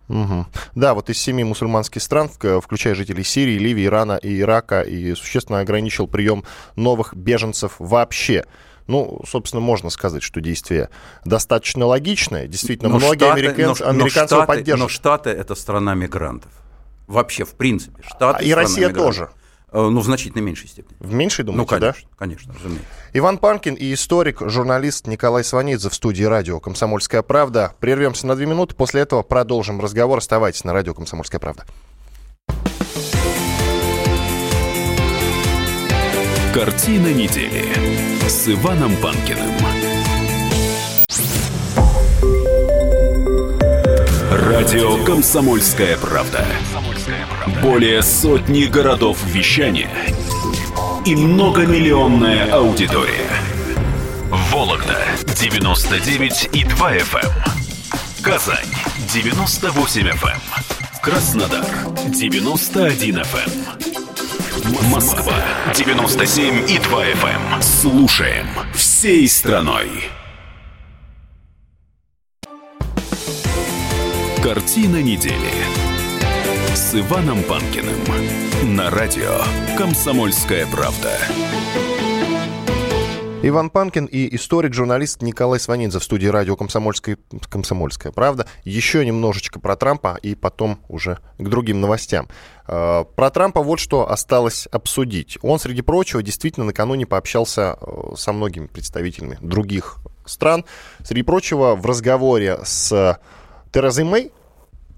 Угу. 0.09 0.45
Да, 0.75 0.93
вот 0.93 1.09
из 1.09 1.17
семи 1.17 1.43
мусульманских 1.43 2.01
стран, 2.01 2.29
включая 2.29 2.93
жителей 2.93 3.23
Сирии, 3.23 3.57
Ливии, 3.57 3.85
Ирана 3.85 4.17
и 4.17 4.39
Ирака, 4.39 4.81
и 4.81 5.15
существенно 5.15 5.59
ограничил 5.59 6.07
прием 6.07 6.43
новых 6.75 7.15
беженцев 7.15 7.75
вообще. 7.79 8.45
Ну, 8.87 9.21
собственно, 9.27 9.61
можно 9.61 9.89
сказать, 9.89 10.23
что 10.23 10.41
действие 10.41 10.89
достаточно 11.25 11.85
логичное. 11.85 12.47
Действительно, 12.47 12.89
но 12.89 12.97
многие 12.97 13.25
штаты, 13.25 13.39
американцы, 13.39 13.83
но, 13.83 13.89
американцы 13.89 14.35
но 14.35 14.41
штаты, 14.41 14.47
поддерживают. 14.47 14.79
Но 14.79 14.89
Штаты— 14.89 15.29
это 15.31 15.55
страна 15.55 15.95
мигрантов. 15.95 16.51
Вообще, 17.07 17.45
в 17.45 17.53
принципе. 17.53 18.03
Штаты 18.03 18.43
а 18.43 18.43
и 18.43 18.53
Россия 18.53 18.89
мигрантов. 18.89 19.15
тоже. 19.15 19.29
Э, 19.73 19.89
ну, 19.89 20.01
в 20.01 20.05
значительно 20.05 20.41
меньшей 20.41 20.69
степени. 20.69 20.95
В 20.99 21.13
меньшей, 21.13 21.43
думаете, 21.43 21.61
ну, 21.61 21.79
конечно, 21.79 22.09
да? 22.09 22.15
конечно, 22.17 22.53
разумеется. 22.53 22.87
Иван 23.13 23.37
Панкин 23.39 23.73
и 23.73 23.93
историк, 23.93 24.41
журналист 24.41 25.07
Николай 25.07 25.43
Сванидзе 25.43 25.89
в 25.89 25.95
студии 25.95 26.23
радио 26.23 26.59
«Комсомольская 26.59 27.23
правда». 27.23 27.73
Прервемся 27.79 28.27
на 28.27 28.35
две 28.35 28.45
минуты, 28.45 28.75
после 28.75 29.01
этого 29.01 29.23
продолжим 29.23 29.81
разговор. 29.81 30.19
Оставайтесь 30.19 30.63
на 30.63 30.73
радио 30.73 30.93
«Комсомольская 30.93 31.39
правда». 31.39 31.65
Картина 36.53 37.11
недели 37.11 38.12
с 38.33 38.47
Иваном 38.47 38.95
Панкиным. 38.95 39.51
Радио 44.31 45.05
«Комсомольская 45.05 45.97
правда». 45.97 46.43
Более 47.61 48.01
сотни 48.01 48.63
городов 48.63 49.23
вещания 49.27 49.91
и 51.05 51.15
многомиллионная 51.15 52.51
аудитория. 52.51 53.29
Вологда 54.51 54.97
99 55.39 56.49
и 56.53 56.63
2 56.63 56.95
FM. 56.97 57.25
Эм. 57.25 57.31
Казань 58.23 58.65
98 59.13 60.07
FM. 60.07 60.29
Эм. 60.31 60.41
Краснодар 61.03 61.65
91 62.07 63.19
FM. 63.19 64.02
Москва 64.63 65.35
97 65.75 66.69
и 66.69 66.79
2 66.79 67.05
FM. 67.05 67.55
Эм. 67.55 67.61
Слушаем 67.61 68.47
всей 68.73 69.27
страной. 69.27 69.89
Картина 74.41 75.01
недели 75.01 75.35
с 76.73 76.95
Иваном 76.95 77.43
Панкиным 77.43 78.75
на 78.75 78.89
радио 78.89 79.41
Комсомольская 79.77 80.65
правда. 80.67 81.11
Иван 83.45 83.69
Панкин 83.69 84.05
и 84.05 84.33
историк-журналист 84.37 85.21
Николай 85.21 85.59
Сванидзе 85.59 85.99
в 85.99 86.03
студии 86.05 86.27
радио 86.27 86.55
«Комсомольская, 86.55 87.17
«Комсомольская 87.49 88.13
правда». 88.13 88.47
Еще 88.63 89.05
немножечко 89.05 89.59
про 89.59 89.75
Трампа 89.75 90.17
и 90.21 90.33
потом 90.33 90.79
уже 90.87 91.19
к 91.37 91.49
другим 91.49 91.81
новостям. 91.81 92.29
Э, 92.67 93.05
про 93.15 93.29
Трампа 93.29 93.61
вот 93.61 93.79
что 93.79 94.09
осталось 94.09 94.67
обсудить. 94.71 95.37
Он, 95.41 95.59
среди 95.59 95.81
прочего, 95.81 96.23
действительно 96.23 96.65
накануне 96.65 97.05
пообщался 97.05 97.77
э, 97.79 98.15
со 98.15 98.33
многими 98.33 98.67
представителями 98.67 99.37
других 99.41 99.97
стран. 100.25 100.65
Среди 101.03 101.23
прочего, 101.23 101.75
в 101.75 101.85
разговоре 101.85 102.59
с 102.63 103.19
Терезой 103.71 104.05
Мэй, 104.05 104.31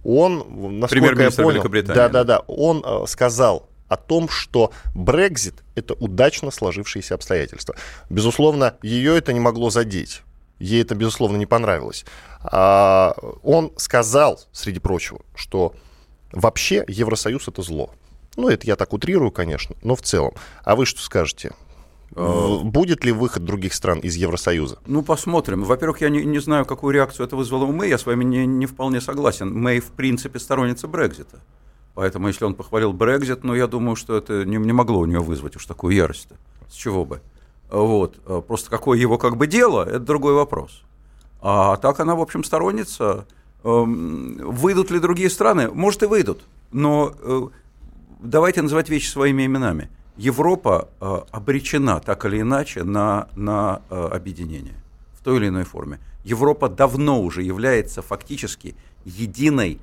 он, 0.04 0.80
насколько 0.80 1.24
я 1.24 1.32
понял, 1.32 1.64
да, 1.84 2.10
да, 2.10 2.24
да, 2.24 2.40
он 2.48 2.84
э, 2.86 3.06
сказал 3.08 3.68
о 3.88 3.98
том, 3.98 4.30
что 4.30 4.72
Брекзит– 4.94 5.64
это 5.76 5.94
удачно 5.96 6.52
сложившиеся 6.52 7.16
обстоятельства. 7.16 7.76
Безусловно, 8.10 8.76
ее 8.82 9.18
это 9.18 9.34
не 9.34 9.40
могло 9.40 9.70
задеть. 9.70 10.22
Ей 10.60 10.82
это, 10.82 10.96
безусловно, 10.96 11.38
не 11.38 11.46
понравилось. 11.46 12.06
А 12.42 13.16
он 13.44 13.74
сказал, 13.78 14.40
среди 14.52 14.80
прочего, 14.80 15.20
что 15.36 15.76
вообще 16.32 16.84
Евросоюз– 16.88 17.48
это 17.48 17.62
зло. 17.62 17.91
Ну, 18.38 18.50
это 18.50 18.67
я 18.67 18.75
так 18.75 18.94
утрирую, 18.94 19.32
конечно, 19.32 19.75
но 19.82 19.96
в 19.96 20.01
целом. 20.01 20.34
А 20.63 20.75
вы 20.75 20.86
что 20.86 21.01
скажете? 21.01 21.53
Э, 22.15 22.60
будет 22.63 23.03
ли 23.03 23.12
выход 23.12 23.46
других 23.46 23.74
стран 23.74 24.00
из 24.00 24.15
Евросоюза? 24.15 24.79
Ну, 24.86 25.03
посмотрим. 25.03 25.63
Во-первых, 25.63 26.01
я 26.01 26.10
не, 26.10 26.24
не 26.25 26.39
знаю, 26.39 26.65
какую 26.65 26.94
реакцию 26.94 27.25
это 27.25 27.36
вызвало 27.36 27.65
у 27.65 27.72
Мэй. 27.72 27.89
Я 27.89 27.98
с 27.98 28.05
вами 28.05 28.24
не, 28.24 28.46
не 28.46 28.65
вполне 28.65 29.01
согласен. 29.01 29.53
Мэй, 29.53 29.79
в 29.79 29.91
принципе, 29.91 30.39
сторонница 30.39 30.88
Брекзита. 30.88 31.39
Поэтому, 31.94 32.27
если 32.27 32.44
он 32.44 32.55
похвалил 32.55 32.91
Брекзит, 32.91 33.44
ну, 33.44 33.55
я 33.55 33.67
думаю, 33.67 33.96
что 33.96 34.17
это 34.17 34.44
не, 34.46 34.58
не 34.58 34.74
могло 34.74 35.00
у 35.00 35.05
него 35.05 35.24
вызвать 35.24 35.55
уж 35.55 35.65
такую 35.65 35.96
ярость-то. 35.96 36.36
С 36.70 36.74
чего 36.74 37.05
бы? 37.05 37.22
Вот. 37.70 38.20
Просто 38.48 38.70
какое 38.70 38.98
его 39.00 39.17
как 39.17 39.38
бы 39.38 39.48
дело, 39.48 39.84
это 39.84 40.00
другой 40.00 40.34
вопрос. 40.34 40.84
А 41.41 41.77
так 41.77 42.00
она, 42.00 42.15
в 42.15 42.22
общем, 42.22 42.44
сторонница. 42.44 43.25
Эм, 43.66 44.38
выйдут 44.38 44.92
ли 44.92 45.00
другие 45.00 45.28
страны? 45.28 45.72
Может, 45.72 46.04
и 46.04 46.06
выйдут. 46.06 46.44
Но 46.72 47.16
э, 47.20 47.42
давайте 48.20 48.62
называть 48.62 48.90
вещи 48.90 49.10
своими 49.10 49.48
именами. 49.48 49.90
Европа 50.18 50.88
э, 51.02 51.22
обречена 51.32 52.00
так 52.00 52.26
или 52.26 52.42
иначе 52.42 52.84
на, 52.84 53.28
на 53.36 53.82
э, 53.90 54.10
объединение 54.14 54.76
в 55.20 55.24
той 55.24 55.38
или 55.38 55.48
иной 55.48 55.64
форме. 55.64 56.00
Европа 56.24 56.70
давно 56.70 57.20
уже 57.20 57.42
является 57.42 58.04
фактически 58.04 58.76
единой 59.04 59.80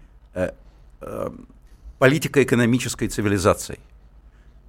политико-экономической 1.98 3.08
цивилизацией. 3.08 3.80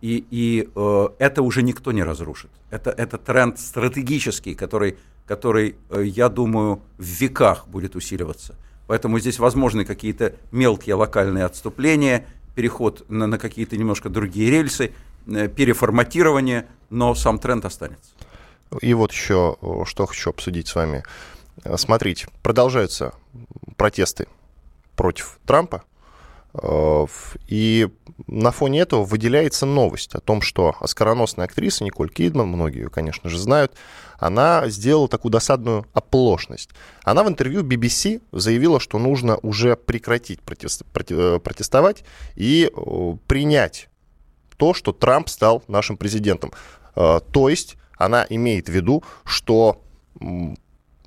И, 0.01 0.25
и 0.32 0.70
э, 0.75 1.08
это 1.20 1.43
уже 1.43 1.62
никто 1.62 1.91
не 1.91 2.03
разрушит. 2.03 2.50
Это, 2.72 2.89
это 2.89 3.20
тренд 3.20 3.60
стратегический, 3.60 4.55
который, 4.55 4.98
который, 5.27 5.75
я 5.91 6.29
думаю, 6.29 6.82
в 6.98 7.03
веках 7.03 7.67
будет 7.67 7.96
усиливаться. 7.96 8.55
Поэтому 8.87 9.19
здесь 9.19 9.39
возможны 9.39 9.85
какие-то 9.85 10.35
мелкие 10.51 10.95
локальные 10.95 11.45
отступления, 11.45 12.25
переход 12.55 13.05
на, 13.09 13.27
на 13.27 13.37
какие-то 13.37 13.77
немножко 13.77 14.09
другие 14.09 14.51
рельсы, 14.51 14.93
э, 15.27 15.47
переформатирование, 15.47 16.67
но 16.89 17.15
сам 17.15 17.39
тренд 17.39 17.65
останется. 17.65 18.11
И 18.81 18.93
вот 18.93 19.11
еще, 19.11 19.57
что 19.85 20.05
хочу 20.05 20.31
обсудить 20.31 20.67
с 20.67 20.75
вами. 20.75 21.03
Смотрите, 21.75 22.27
продолжаются 22.41 23.13
протесты 23.77 24.27
против 24.95 25.39
Трампа. 25.45 25.83
Э, 26.62 27.05
и 27.48 27.89
на 28.27 28.51
фоне 28.51 28.81
этого 28.81 29.03
выделяется 29.03 29.65
новость 29.65 30.15
о 30.15 30.19
том, 30.19 30.41
что 30.41 30.75
оскароносная 30.79 31.45
актриса 31.45 31.83
Николь 31.83 32.10
Кидман, 32.10 32.48
многие 32.48 32.83
ее, 32.83 32.89
конечно 32.89 33.29
же, 33.29 33.39
знают, 33.39 33.74
она 34.19 34.69
сделала 34.69 35.07
такую 35.07 35.31
досадную 35.31 35.86
оплошность. 35.93 36.69
Она 37.03 37.24
в 37.24 37.27
интервью 37.27 37.63
BBC 37.63 38.22
заявила, 38.31 38.79
что 38.79 39.00
нужно 39.00 39.38
уже 39.38 39.75
прекратить 39.75 40.39
э, 41.10 41.39
протестовать 41.39 42.03
и 42.36 42.72
э, 42.74 43.17
принять 43.27 43.89
то, 44.57 44.74
что 44.74 44.93
Трамп 44.93 45.29
стал 45.29 45.63
нашим 45.67 45.98
президентом. 45.98 46.51
То 46.93 47.50
есть 47.50 47.75
она 47.98 48.25
имеет 48.29 48.69
в 48.69 48.72
виду, 48.72 49.03
что 49.25 49.81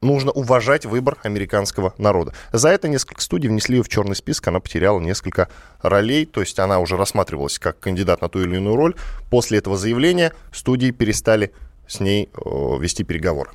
нужно 0.00 0.30
уважать 0.30 0.84
выбор 0.84 1.18
американского 1.22 1.94
народа. 1.98 2.32
За 2.52 2.68
это 2.68 2.88
несколько 2.88 3.20
студий 3.20 3.48
внесли 3.48 3.76
ее 3.76 3.82
в 3.82 3.88
черный 3.88 4.16
список, 4.16 4.48
она 4.48 4.60
потеряла 4.60 5.00
несколько 5.00 5.48
ролей, 5.80 6.26
то 6.26 6.40
есть 6.40 6.58
она 6.58 6.78
уже 6.80 6.96
рассматривалась 6.96 7.58
как 7.58 7.78
кандидат 7.78 8.20
на 8.20 8.28
ту 8.28 8.42
или 8.42 8.56
иную 8.56 8.76
роль. 8.76 8.94
После 9.30 9.58
этого 9.58 9.76
заявления 9.76 10.32
студии 10.52 10.90
перестали 10.90 11.52
с 11.88 12.00
ней 12.00 12.28
э, 12.34 12.38
вести 12.80 13.04
переговоры. 13.04 13.50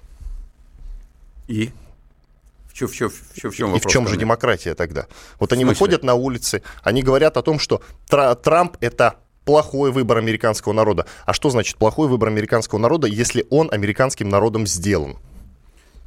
И? 1.47 1.71
В 2.67 2.73
чем, 2.73 2.87
в 2.87 2.93
чем, 2.93 3.09
в 3.09 3.35
чем, 3.35 3.51
в 3.51 3.55
чем 3.55 3.75
И 3.75 3.79
в 3.79 3.85
чем 3.85 4.07
же 4.07 4.15
демократия 4.15 4.73
тогда? 4.75 5.07
Вот 5.39 5.51
они 5.51 5.65
выходят 5.65 6.03
на 6.03 6.13
улицы, 6.13 6.63
они 6.83 7.03
говорят 7.03 7.35
о 7.35 7.41
том, 7.41 7.59
что 7.59 7.81
Трамп 8.07 8.77
это 8.79 9.15
плохой 9.43 9.91
выбор 9.91 10.17
американского 10.17 10.71
народа. 10.71 11.05
А 11.25 11.33
что 11.33 11.49
значит 11.49 11.77
плохой 11.77 12.07
выбор 12.07 12.29
американского 12.29 12.79
народа, 12.79 13.07
если 13.07 13.45
он 13.49 13.69
американским 13.71 14.29
народом 14.29 14.65
сделан? 14.65 15.17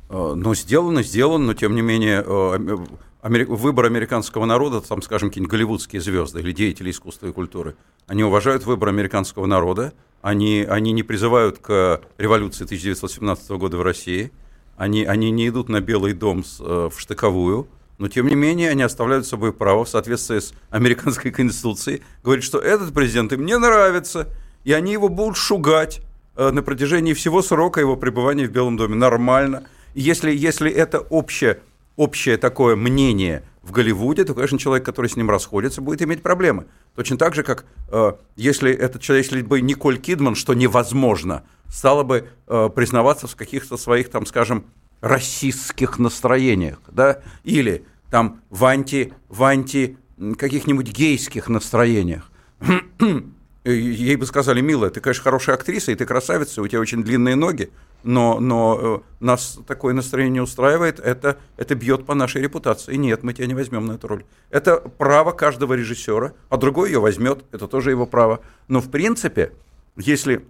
Э, 0.08 0.34
ну, 0.37 0.54
сделано, 0.54 1.02
сделано, 1.02 1.46
но 1.46 1.54
тем 1.54 1.75
не 1.75 1.82
менее 1.82 2.23
э, 2.25 2.76
выбор 3.23 3.87
американского 3.87 4.44
народа, 4.44 4.80
там, 4.80 5.00
скажем, 5.02 5.30
какие-нибудь 5.30 5.50
голливудские 5.50 6.02
звезды 6.02 6.40
или 6.40 6.52
деятели 6.52 6.90
искусства 6.90 7.28
и 7.28 7.32
культуры, 7.32 7.75
они 8.06 8.23
уважают 8.23 8.66
выбор 8.66 8.90
американского 8.90 9.46
народа, 9.46 9.94
они, 10.20 10.66
они 10.68 10.92
не 10.92 11.02
призывают 11.02 11.58
к 11.58 12.02
революции 12.18 12.64
1917 12.64 13.50
года 13.52 13.78
в 13.78 13.82
России, 13.82 14.30
они, 14.76 15.04
они 15.04 15.30
не 15.30 15.49
идут 15.49 15.68
на 15.68 15.80
Белый 15.80 16.12
дом 16.12 16.44
с, 16.44 16.61
э, 16.61 16.90
в 16.92 17.00
штыковую, 17.00 17.66
но 17.96 18.08
тем 18.08 18.26
не 18.26 18.34
менее 18.34 18.70
они 18.70 18.82
оставляют 18.82 19.26
собой 19.26 19.52
право 19.52 19.84
в 19.84 19.88
соответствии 19.88 20.40
с 20.40 20.52
американской 20.70 21.30
конституцией 21.30 22.02
говорить, 22.23 22.44
что 22.44 22.58
этот 22.58 22.92
президент 22.92 23.32
им 23.32 23.46
не 23.46 23.56
нравится, 23.56 24.28
и 24.64 24.73
они 24.73 24.92
его 24.92 25.08
будут 25.08 25.37
шугать 25.37 26.00
на 26.37 26.64
протяжении 26.64 27.14
всего 27.14 27.42
срока 27.42 27.78
его 27.78 27.96
пребывания 27.96 28.49
в 28.49 28.50
Белом 28.50 28.76
доме. 28.76 28.96
Нормально 28.96 29.62
если, 29.95 30.35
если 30.35 30.71
это 30.71 31.01
общее, 31.01 31.61
общее 31.97 32.37
такое 32.37 32.77
мнение 32.77 33.45
в 33.63 33.73
Голливуде, 33.73 34.25
то, 34.25 34.35
конечно, 34.35 34.59
человек, 34.59 34.85
который 34.85 35.09
с 35.09 35.17
ним 35.17 35.31
расходится, 35.31 35.81
будет 35.81 36.03
иметь 36.03 36.23
проблемы. 36.23 36.67
Точно 36.95 37.17
так 37.17 37.35
же, 37.35 37.43
как 37.43 37.65
э, 37.91 38.13
если 38.37 38.73
этот 38.73 39.03
человек, 39.03 39.27
если 39.27 39.43
бы 39.43 39.61
Николь 39.61 39.99
Кидман, 39.99 40.35
что 40.35 40.55
невозможно, 40.55 41.45
стала 41.69 42.03
бы 42.03 42.29
э, 42.47 42.71
признаваться 42.75 43.27
в 43.27 43.37
каких-то 43.37 43.77
своих, 43.77 44.11
там, 44.11 44.27
скажем, 44.27 44.67
расистских 45.01 45.99
настроениях, 45.99 46.81
да, 46.91 47.21
или 47.43 47.85
там 48.11 48.41
в 48.51 48.65
анти, 48.65 49.13
в 49.29 49.43
анти 49.45 49.97
каких-нибудь 50.39 50.91
гейских 50.91 51.49
настроениях. 51.49 52.31
Ей 53.65 54.17
бы 54.17 54.27
сказали, 54.27 54.61
милая, 54.61 54.91
ты, 54.91 55.01
конечно, 55.01 55.25
хорошая 55.25 55.57
актриса, 55.57 55.91
и 55.91 55.95
ты 55.95 56.07
красавица, 56.07 56.63
у 56.63 56.69
тебя 56.69 56.81
очень 56.81 57.03
длинные 57.03 57.35
ноги, 57.35 57.71
но, 58.04 58.38
но 58.38 58.78
э, 58.80 58.99
нас 59.20 59.58
такое 59.66 59.94
настроение 59.94 60.42
устраивает, 60.42 61.00
это, 61.00 61.38
это 61.56 61.75
бьет 61.75 62.06
по 62.06 62.14
нашей 62.14 62.42
репутации. 62.42 62.94
Нет, 62.96 63.23
мы 63.23 63.32
тебя 63.32 63.46
не 63.46 63.54
возьмем 63.54 63.87
на 63.87 63.92
эту 63.92 64.08
роль. 64.08 64.25
Это 64.50 64.76
право 64.76 65.32
каждого 65.32 65.75
режиссера, 65.75 66.32
а 66.50 66.56
другой 66.56 66.90
ее 66.90 67.00
возьмет, 67.00 67.44
это 67.50 67.66
тоже 67.66 67.90
его 67.90 68.06
право. 68.06 68.40
Но 68.68 68.80
в 68.80 68.90
принципе, 68.90 69.52
если 69.96 70.44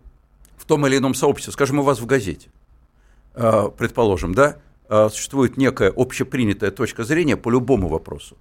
в 0.56 0.64
том 0.66 0.86
или 0.86 0.98
ином 0.98 1.14
сообществе, 1.14 1.52
скажем, 1.52 1.78
у 1.78 1.82
вас 1.82 2.00
в 2.00 2.06
газете, 2.06 2.48
э, 3.34 3.70
предположим, 3.76 4.34
да, 4.34 4.56
э, 4.88 5.08
существует 5.10 5.56
некая 5.56 5.92
общепринятая 5.94 6.70
точка 6.70 7.04
зрения 7.04 7.36
по 7.36 7.50
любому 7.50 7.88
вопросу, 7.88 8.36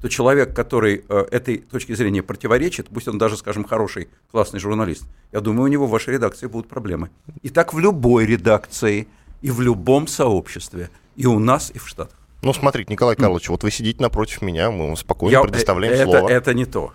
то 0.00 0.08
человек, 0.08 0.54
который 0.54 1.04
э, 1.08 1.26
этой 1.30 1.58
точке 1.58 1.94
зрения 1.94 2.22
противоречит, 2.22 2.88
пусть 2.88 3.08
он 3.08 3.18
даже, 3.18 3.36
скажем, 3.36 3.64
хороший, 3.64 4.08
классный 4.30 4.60
журналист, 4.60 5.04
я 5.32 5.40
думаю, 5.40 5.64
у 5.64 5.68
него 5.68 5.86
в 5.86 5.90
вашей 5.90 6.14
редакции 6.14 6.46
будут 6.46 6.68
проблемы. 6.68 7.10
И 7.42 7.48
так 7.48 7.74
в 7.74 7.78
любой 7.78 8.26
редакции, 8.26 9.08
и 9.42 9.50
в 9.50 9.60
любом 9.60 10.06
сообществе, 10.06 10.90
и 11.16 11.26
у 11.26 11.38
нас, 11.38 11.70
и 11.74 11.78
в 11.78 11.88
Штатах. 11.88 12.16
Ну, 12.40 12.52
смотрите, 12.52 12.92
Николай 12.92 13.16
Карлович, 13.16 13.48
вот 13.48 13.64
вы 13.64 13.72
сидите 13.72 14.00
напротив 14.00 14.42
меня, 14.42 14.70
мы 14.70 14.86
вам 14.86 14.96
спокойно 14.96 15.32
я, 15.32 15.42
предоставляем 15.42 15.94
это, 15.94 16.04
слово. 16.04 16.28
Это 16.28 16.54
не 16.54 16.66
то. 16.66 16.92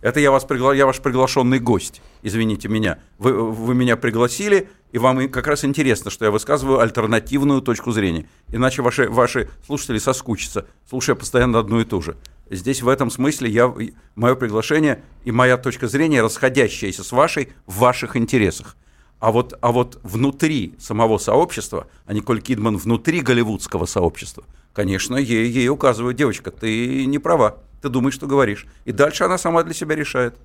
Это 0.00 0.20
я, 0.20 0.30
вас 0.30 0.44
пригла... 0.44 0.74
я 0.74 0.86
ваш 0.86 1.00
приглашенный 1.00 1.58
гость, 1.58 2.00
извините 2.22 2.68
меня. 2.68 2.98
Вы, 3.18 3.52
вы 3.52 3.74
меня 3.74 3.98
пригласили, 3.98 4.70
и 4.92 4.98
вам 4.98 5.28
как 5.28 5.48
раз 5.48 5.66
интересно, 5.66 6.10
что 6.10 6.24
я 6.24 6.30
высказываю 6.30 6.80
альтернативную 6.80 7.60
точку 7.60 7.92
зрения. 7.92 8.26
Иначе 8.48 8.80
ваши, 8.80 9.06
ваши 9.10 9.50
слушатели 9.66 9.98
соскучатся, 9.98 10.66
слушая 10.88 11.14
постоянно 11.14 11.58
одно 11.58 11.82
и 11.82 11.84
то 11.84 12.00
же. 12.00 12.16
Здесь 12.50 12.82
в 12.82 12.88
этом 12.88 13.10
смысле 13.10 13.50
я, 13.50 13.74
мое 14.14 14.34
приглашение 14.36 15.02
и 15.24 15.32
моя 15.32 15.56
точка 15.56 15.88
зрения, 15.88 16.22
расходящаяся 16.22 17.02
с 17.02 17.12
вашей, 17.12 17.48
в 17.66 17.78
ваших 17.78 18.16
интересах. 18.16 18.76
А 19.18 19.32
вот, 19.32 19.58
а 19.60 19.72
вот 19.72 19.98
внутри 20.02 20.74
самого 20.78 21.18
сообщества, 21.18 21.88
а 22.04 22.12
Николь 22.12 22.40
Кидман 22.40 22.76
внутри 22.76 23.20
голливудского 23.20 23.86
сообщества, 23.86 24.44
конечно, 24.72 25.16
ей, 25.16 25.48
ей 25.48 25.68
указывают, 25.68 26.16
девочка, 26.16 26.50
ты 26.50 27.06
не 27.06 27.18
права, 27.18 27.58
ты 27.82 27.88
думаешь, 27.88 28.14
что 28.14 28.26
говоришь. 28.26 28.66
И 28.84 28.92
дальше 28.92 29.24
она 29.24 29.38
сама 29.38 29.62
для 29.62 29.74
себя 29.74 29.96
решает. 29.96 30.36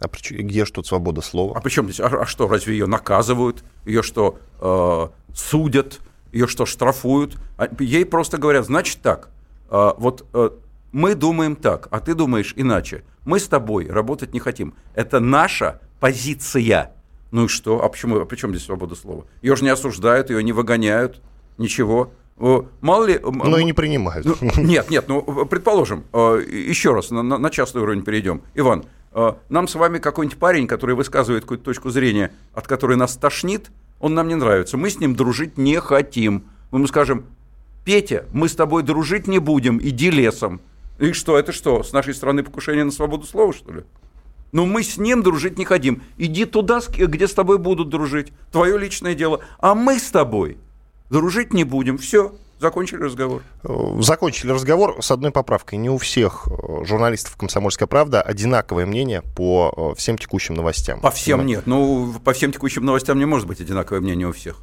А 0.00 0.08
при, 0.08 0.42
где 0.42 0.64
же 0.64 0.72
тут 0.72 0.86
свобода 0.86 1.20
слова? 1.20 1.56
А 1.56 1.60
причем 1.60 1.84
здесь? 1.84 2.00
А, 2.00 2.06
а 2.06 2.26
что, 2.26 2.48
разве 2.48 2.74
ее 2.74 2.86
наказывают? 2.86 3.64
Ее 3.86 4.02
что, 4.02 4.38
э, 4.60 5.08
судят? 5.34 6.00
Ее 6.32 6.46
что, 6.46 6.66
штрафуют? 6.66 7.36
А, 7.56 7.68
ей 7.78 8.04
просто 8.04 8.38
говорят, 8.38 8.66
значит 8.66 9.00
так, 9.02 9.30
э, 9.70 9.92
вот 9.96 10.26
э, 10.34 10.50
мы 10.94 11.16
думаем 11.16 11.56
так, 11.56 11.88
а 11.90 11.98
ты 11.98 12.14
думаешь 12.14 12.54
иначе. 12.56 13.02
Мы 13.24 13.40
с 13.40 13.48
тобой 13.48 13.88
работать 13.88 14.32
не 14.32 14.38
хотим. 14.38 14.74
Это 14.94 15.18
наша 15.18 15.80
позиция. 15.98 16.92
Ну 17.32 17.46
и 17.46 17.48
что? 17.48 17.84
А 17.84 17.88
почему? 17.88 18.20
А 18.20 18.24
при 18.24 18.36
чем 18.36 18.50
здесь 18.50 18.64
свобода 18.64 18.94
слова? 18.94 19.24
Ее 19.42 19.56
же 19.56 19.64
не 19.64 19.70
осуждают, 19.70 20.30
ее 20.30 20.40
не 20.44 20.52
выгоняют, 20.52 21.20
ничего. 21.58 22.12
Мало 22.36 23.06
ли... 23.06 23.18
Ну 23.20 23.56
и 23.56 23.64
не 23.64 23.72
принимают. 23.72 24.24
Ну, 24.24 24.36
нет, 24.56 24.88
нет, 24.88 25.06
ну, 25.08 25.22
предположим, 25.46 26.04
э, 26.12 26.44
еще 26.48 26.94
раз 26.94 27.10
на, 27.10 27.24
на 27.24 27.50
частный 27.50 27.82
уровень 27.82 28.02
перейдем. 28.02 28.42
Иван, 28.54 28.84
э, 29.12 29.32
нам 29.48 29.66
с 29.66 29.74
вами 29.74 29.98
какой-нибудь 29.98 30.38
парень, 30.38 30.68
который 30.68 30.94
высказывает 30.94 31.42
какую-то 31.42 31.64
точку 31.64 31.90
зрения, 31.90 32.30
от 32.52 32.68
которой 32.68 32.96
нас 32.96 33.16
тошнит, 33.16 33.72
он 33.98 34.14
нам 34.14 34.28
не 34.28 34.36
нравится. 34.36 34.76
Мы 34.76 34.90
с 34.90 35.00
ним 35.00 35.16
дружить 35.16 35.58
не 35.58 35.80
хотим. 35.80 36.44
Мы 36.70 36.78
ему 36.78 36.86
скажем, 36.86 37.24
Петя, 37.84 38.26
мы 38.32 38.48
с 38.48 38.54
тобой 38.54 38.84
дружить 38.84 39.26
не 39.26 39.40
будем, 39.40 39.80
иди 39.82 40.10
лесом. 40.10 40.60
И 40.98 41.12
что, 41.12 41.38
это 41.38 41.52
что, 41.52 41.82
с 41.82 41.92
нашей 41.92 42.14
стороны 42.14 42.42
покушение 42.42 42.84
на 42.84 42.92
свободу 42.92 43.26
слова, 43.26 43.52
что 43.52 43.72
ли? 43.72 43.84
Но 44.52 44.66
мы 44.66 44.84
с 44.84 44.98
ним 44.98 45.22
дружить 45.22 45.58
не 45.58 45.64
хотим. 45.64 46.02
Иди 46.16 46.44
туда, 46.44 46.80
где 46.88 47.26
с 47.26 47.32
тобой 47.32 47.58
будут 47.58 47.88
дружить. 47.88 48.32
Твое 48.52 48.78
личное 48.78 49.14
дело. 49.14 49.40
А 49.58 49.74
мы 49.74 49.98
с 49.98 50.10
тобой 50.10 50.58
дружить 51.10 51.52
не 51.52 51.64
будем. 51.64 51.98
Все, 51.98 52.32
закончили 52.60 53.02
разговор. 53.02 53.42
Э, 53.64 53.96
закончили 54.00 54.52
разговор 54.52 55.02
с 55.02 55.10
одной 55.10 55.32
поправкой. 55.32 55.78
Не 55.78 55.90
у 55.90 55.98
всех 55.98 56.46
э, 56.46 56.84
журналистов 56.84 57.36
«Комсомольская 57.36 57.88
правда» 57.88 58.22
одинаковое 58.22 58.86
мнение 58.86 59.22
по 59.36 59.92
э, 59.92 59.98
всем 59.98 60.18
текущим 60.18 60.54
новостям. 60.54 61.00
По 61.00 61.10
всем 61.10 61.38
Понимаете? 61.38 61.56
нет. 61.56 61.66
Ну, 61.66 62.14
по 62.24 62.32
всем 62.32 62.52
текущим 62.52 62.84
новостям 62.84 63.18
не 63.18 63.24
может 63.24 63.48
быть 63.48 63.60
одинаковое 63.60 64.00
мнение 64.00 64.28
у 64.28 64.32
всех. 64.32 64.60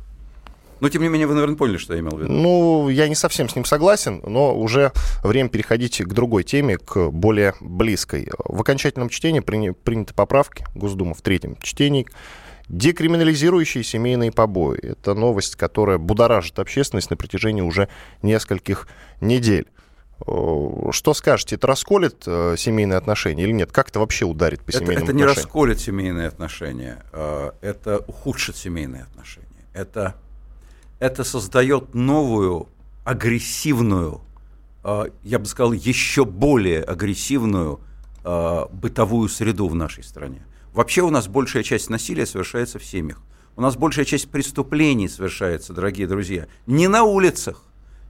Но, 0.82 0.90
тем 0.90 1.04
не 1.04 1.10
менее, 1.10 1.28
вы, 1.28 1.36
наверное, 1.36 1.56
поняли, 1.56 1.78
что 1.78 1.94
я 1.94 2.00
имел 2.00 2.18
в 2.18 2.20
виду. 2.20 2.32
Ну, 2.32 2.90
я 2.90 3.08
не 3.08 3.14
совсем 3.14 3.48
с 3.48 3.56
ним 3.56 3.66
согласен, 3.66 4.20
но 4.26 4.58
уже 4.58 4.92
время 5.24 5.48
переходить 5.48 6.02
к 6.02 6.08
другой 6.08 6.44
теме, 6.44 6.80
к 6.80 7.12
более 7.12 7.54
близкой. 7.62 8.30
В 8.40 8.60
окончательном 8.60 9.10
чтении 9.10 9.42
приняты 9.42 10.14
поправки 10.16 10.66
Госдума 10.74 11.14
в 11.14 11.22
третьем 11.22 11.56
чтении, 11.62 12.08
декриминализирующие 12.68 13.84
семейные 13.84 14.32
побои. 14.32 14.80
Это 14.80 15.14
новость, 15.14 15.56
которая 15.56 16.00
будоражит 16.00 16.58
общественность 16.58 17.12
на 17.12 17.16
протяжении 17.16 17.62
уже 17.62 17.88
нескольких 18.24 18.88
недель. 19.22 19.68
Что 20.20 21.14
скажете, 21.14 21.56
это 21.56 21.68
расколет 21.68 22.24
э, 22.26 22.56
семейные 22.58 22.98
отношения 22.98 23.44
или 23.44 23.52
нет? 23.52 23.72
Как 23.72 23.90
это 23.90 24.00
вообще 24.00 24.26
ударит 24.26 24.62
по 24.62 24.72
семейным 24.72 25.04
это, 25.04 25.04
это 25.04 25.12
отношениям? 25.12 25.30
Это 25.30 25.36
не 25.36 25.44
расколет 25.44 25.80
семейные 25.80 26.28
отношения, 26.28 27.04
э, 27.12 27.52
это 27.62 28.00
ухудшит 28.08 28.56
семейные 28.56 29.04
отношения. 29.04 29.48
Это 29.74 30.16
это 31.02 31.24
создает 31.24 31.96
новую 31.96 32.70
агрессивную, 33.04 34.22
э, 34.84 35.06
я 35.24 35.40
бы 35.40 35.46
сказал, 35.48 35.74
еще 35.74 36.26
более 36.26 36.84
агрессивную 36.84 37.82
э, 38.24 38.66
бытовую 38.72 39.28
среду 39.28 39.68
в 39.68 39.74
нашей 39.74 40.04
стране. 40.04 40.46
Вообще 40.74 41.02
у 41.02 41.10
нас 41.10 41.28
большая 41.28 41.64
часть 41.64 41.90
насилия 41.90 42.28
совершается 42.28 42.78
в 42.78 42.86
семьях. 42.86 43.20
У 43.56 43.62
нас 43.62 43.76
большая 43.76 44.06
часть 44.06 44.30
преступлений 44.30 45.10
совершается, 45.10 45.74
дорогие 45.74 46.06
друзья, 46.06 46.48
не 46.68 46.88
на 46.88 47.04
улицах, 47.04 47.64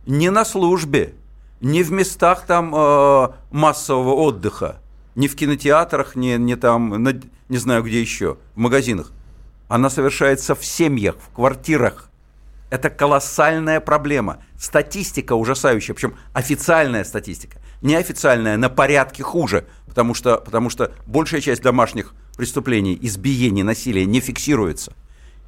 не 0.06 0.30
на 0.30 0.44
службе, 0.44 1.16
не 1.62 1.84
в 1.84 1.94
местах 1.94 2.46
там 2.46 2.76
э, 2.76 3.30
массового 3.52 4.16
отдыха, 4.16 4.82
не 5.16 5.30
в 5.30 5.38
кинотеатрах, 5.38 6.18
не, 6.18 6.38
не 6.38 6.58
там, 6.58 7.02
не 7.48 7.58
знаю 7.58 7.84
где 7.84 8.02
еще, 8.02 8.38
в 8.54 8.58
магазинах. 8.58 9.14
Она 9.70 9.90
совершается 9.90 10.56
в 10.56 10.66
семьях, 10.66 11.16
в 11.16 11.34
квартирах, 11.34 12.11
это 12.72 12.90
колоссальная 12.90 13.82
проблема. 13.82 14.40
Статистика 14.58 15.34
ужасающая, 15.34 15.94
причем 15.94 16.16
официальная 16.34 17.04
статистика. 17.04 17.60
Неофициальная 17.82 18.58
на 18.58 18.70
порядке 18.70 19.24
хуже, 19.24 19.68
потому 19.86 20.14
что, 20.14 20.38
потому 20.38 20.70
что 20.70 20.92
большая 21.06 21.42
часть 21.42 21.62
домашних 21.62 22.16
преступлений, 22.38 22.98
избиений, 23.02 23.62
насилия 23.62 24.06
не 24.06 24.22
фиксируется. 24.22 24.94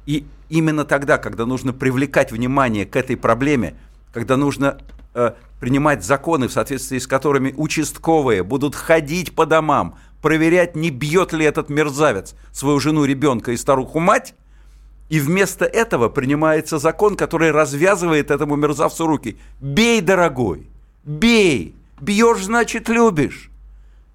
И 0.04 0.26
именно 0.50 0.84
тогда, 0.84 1.16
когда 1.16 1.46
нужно 1.46 1.72
привлекать 1.72 2.30
внимание 2.30 2.84
к 2.84 2.94
этой 2.94 3.16
проблеме, 3.16 3.74
когда 4.12 4.36
нужно 4.36 4.78
э, 5.14 5.32
принимать 5.60 6.04
законы, 6.04 6.48
в 6.48 6.52
соответствии 6.52 6.98
с 6.98 7.06
которыми 7.06 7.54
участковые 7.56 8.42
будут 8.42 8.74
ходить 8.74 9.34
по 9.34 9.46
домам, 9.46 9.96
проверять, 10.20 10.76
не 10.76 10.90
бьет 10.90 11.32
ли 11.32 11.46
этот 11.46 11.70
мерзавец 11.70 12.34
свою 12.52 12.80
жену, 12.80 13.06
ребенка 13.06 13.52
и 13.52 13.56
старуху 13.56 13.98
мать, 13.98 14.34
и 15.14 15.20
вместо 15.20 15.64
этого 15.64 16.08
принимается 16.08 16.80
закон, 16.80 17.14
который 17.14 17.52
развязывает 17.52 18.32
этому 18.32 18.56
мерзавцу 18.56 19.06
руки. 19.06 19.36
Бей, 19.60 20.00
дорогой, 20.00 20.66
бей. 21.04 21.76
Бьешь, 22.00 22.42
значит, 22.42 22.88
любишь. 22.88 23.48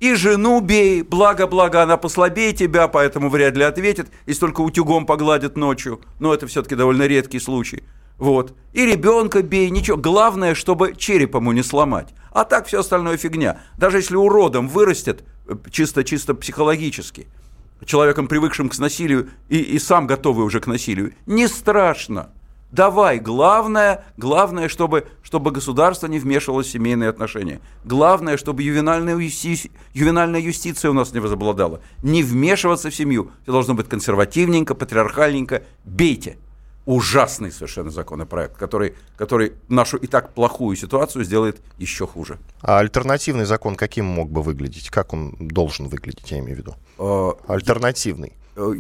И 0.02 0.14
жену 0.16 0.60
бей, 0.60 1.02
благо-благо 1.04 1.84
она 1.84 1.96
послабее 1.96 2.52
тебя, 2.52 2.90
поэтому 2.90 3.30
вряд 3.30 3.56
ли 3.56 3.64
ответит, 3.64 4.12
если 4.26 4.42
только 4.42 4.60
утюгом 4.60 5.06
погладит 5.06 5.56
ночью. 5.56 6.02
Но 6.20 6.34
это 6.34 6.48
все-таки 6.48 6.76
довольно 6.76 7.04
редкий 7.08 7.40
случай. 7.40 7.84
Вот. 8.18 8.54
И 8.74 8.86
ребенка 8.86 9.42
бей, 9.42 9.70
ничего. 9.70 9.96
Главное, 9.96 10.54
чтобы 10.54 10.96
череп 10.98 11.34
ему 11.34 11.54
не 11.54 11.64
сломать. 11.64 12.10
А 12.34 12.44
так 12.44 12.68
все 12.68 12.82
остальное 12.82 13.16
фигня. 13.16 13.62
Даже 13.78 14.00
если 14.00 14.18
уродом 14.18 14.68
вырастет, 14.68 15.24
чисто-чисто 15.72 16.34
психологически– 16.34 17.28
человеком, 17.86 18.28
привыкшим 18.28 18.70
к 18.70 18.78
насилию 18.78 19.30
и, 19.50 19.58
и 19.58 19.80
сам 19.80 20.08
готовый 20.08 20.46
уже 20.46 20.60
к 20.60 20.68
насилию, 20.68 21.14
не 21.26 21.48
страшно. 21.48 22.30
Давай, 22.72 23.20
главное, 23.20 24.06
главное, 24.16 24.70
чтобы, 24.70 25.08
чтобы 25.24 25.50
государство 25.50 26.06
не 26.06 26.20
вмешивалось 26.20 26.68
в 26.68 26.72
семейные 26.72 27.10
отношения. 27.10 27.62
Главное, 27.84 28.38
чтобы 28.38 28.62
ювенальная, 28.62 29.18
юсти... 29.18 29.72
ювенальная 29.94 30.40
юстиция 30.40 30.92
у 30.92 30.94
нас 30.94 31.12
не 31.12 31.20
возобладала. 31.20 31.82
Не 32.04 32.22
вмешиваться 32.22 32.92
в 32.92 32.96
семью. 32.96 33.32
Все 33.42 33.52
должно 33.52 33.74
быть 33.74 33.90
консервативненько, 33.90 34.76
патриархальненько. 34.76 35.64
Бейте 35.84 36.38
ужасный 36.86 37.52
совершенно 37.52 37.92
законопроект, 37.92 38.58
который, 38.58 38.96
который 39.18 39.54
нашу 39.68 39.98
и 39.98 40.08
так 40.08 40.34
плохую 40.34 40.76
ситуацию 40.76 41.24
сделает 41.24 41.62
еще 41.78 42.08
хуже. 42.08 42.40
А 42.62 42.80
альтернативный 42.80 43.46
закон 43.46 43.76
каким 43.76 44.06
мог 44.06 44.32
бы 44.32 44.42
выглядеть? 44.42 44.90
Как 44.90 45.14
он 45.14 45.36
должен 45.40 45.88
выглядеть, 45.88 46.32
я 46.32 46.40
имею 46.40 46.56
в 46.56 46.60
виду? 46.60 46.76
А, 46.98 47.38
альтернативный. 47.48 48.34
Э, 48.56 48.74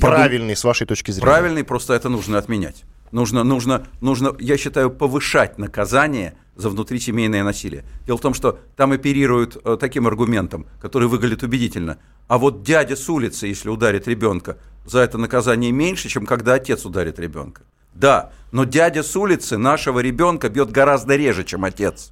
правильный, 0.00 0.56
с 0.56 0.64
вашей 0.64 0.86
точки 0.86 1.10
зрения. 1.10 1.26
Правильный, 1.26 1.64
просто 1.64 1.94
это 1.94 2.08
нужно 2.08 2.38
отменять. 2.38 2.84
Нужно, 3.12 3.44
нужно, 3.44 3.86
нужно, 4.00 4.34
я 4.40 4.56
считаю, 4.58 4.90
повышать 4.90 5.58
наказание 5.58 6.34
за 6.56 6.70
внутрисемейное 6.70 7.44
насилие. 7.44 7.84
Дело 8.06 8.18
в 8.18 8.20
том, 8.20 8.34
что 8.34 8.58
там 8.76 8.92
оперируют 8.92 9.56
э, 9.62 9.76
таким 9.78 10.06
аргументом, 10.06 10.66
который 10.80 11.06
выглядит 11.08 11.42
убедительно. 11.42 11.98
А 12.28 12.38
вот 12.38 12.62
дядя 12.62 12.96
с 12.96 13.08
улицы, 13.08 13.46
если 13.46 13.68
ударит 13.68 14.08
ребенка, 14.08 14.58
за 14.84 15.00
это 15.00 15.18
наказание 15.18 15.72
меньше, 15.72 16.08
чем 16.08 16.26
когда 16.26 16.54
отец 16.54 16.84
ударит 16.84 17.18
ребенка. 17.18 17.62
Да, 17.94 18.32
но 18.52 18.64
дядя 18.64 19.02
с 19.02 19.16
улицы 19.16 19.56
нашего 19.56 20.00
ребенка 20.00 20.48
бьет 20.48 20.70
гораздо 20.70 21.16
реже, 21.16 21.44
чем 21.44 21.64
отец. 21.64 22.10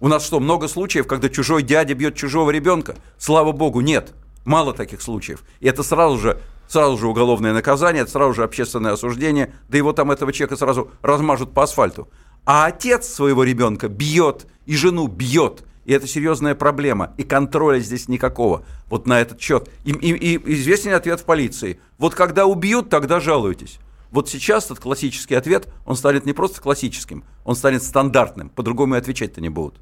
У 0.00 0.08
нас 0.08 0.24
что, 0.24 0.40
много 0.40 0.68
случаев, 0.68 1.06
когда 1.06 1.28
чужой 1.28 1.62
дядя 1.62 1.94
бьет 1.94 2.16
чужого 2.16 2.50
ребенка? 2.50 2.96
Слава 3.18 3.52
богу, 3.52 3.80
нет. 3.80 4.12
Мало 4.44 4.74
таких 4.74 5.00
случаев. 5.00 5.44
И 5.60 5.68
это 5.68 5.84
сразу 5.84 6.18
же, 6.18 6.40
сразу 6.66 6.98
же 6.98 7.06
уголовное 7.06 7.52
наказание, 7.52 8.02
это 8.02 8.10
сразу 8.10 8.34
же 8.34 8.42
общественное 8.42 8.92
осуждение, 8.92 9.54
да 9.68 9.78
его 9.78 9.92
там 9.92 10.10
этого 10.10 10.32
человека 10.32 10.56
сразу 10.56 10.90
размажут 11.02 11.54
по 11.54 11.62
асфальту. 11.62 12.08
А 12.44 12.66
отец 12.66 13.06
своего 13.06 13.44
ребенка 13.44 13.88
бьет 13.88 14.46
и 14.66 14.74
жену 14.74 15.06
бьет. 15.06 15.62
И 15.84 15.92
это 15.92 16.06
серьезная 16.06 16.54
проблема. 16.54 17.12
И 17.16 17.24
контроля 17.24 17.80
здесь 17.80 18.08
никакого. 18.08 18.64
Вот 18.88 19.06
на 19.06 19.20
этот 19.20 19.40
счет. 19.40 19.68
И, 19.84 19.90
и, 19.90 20.34
и 20.34 20.54
известен 20.54 20.92
ответ 20.92 21.20
в 21.20 21.24
полиции. 21.24 21.80
Вот 21.98 22.14
когда 22.14 22.46
убьют, 22.46 22.88
тогда 22.88 23.20
жалуйтесь. 23.20 23.78
Вот 24.10 24.28
сейчас 24.28 24.66
этот 24.66 24.78
классический 24.80 25.34
ответ, 25.34 25.68
он 25.86 25.96
станет 25.96 26.26
не 26.26 26.34
просто 26.34 26.60
классическим, 26.60 27.24
он 27.44 27.56
станет 27.56 27.82
стандартным. 27.82 28.50
По-другому 28.50 28.94
и 28.94 28.98
отвечать-то 28.98 29.40
не 29.40 29.48
будут. 29.48 29.80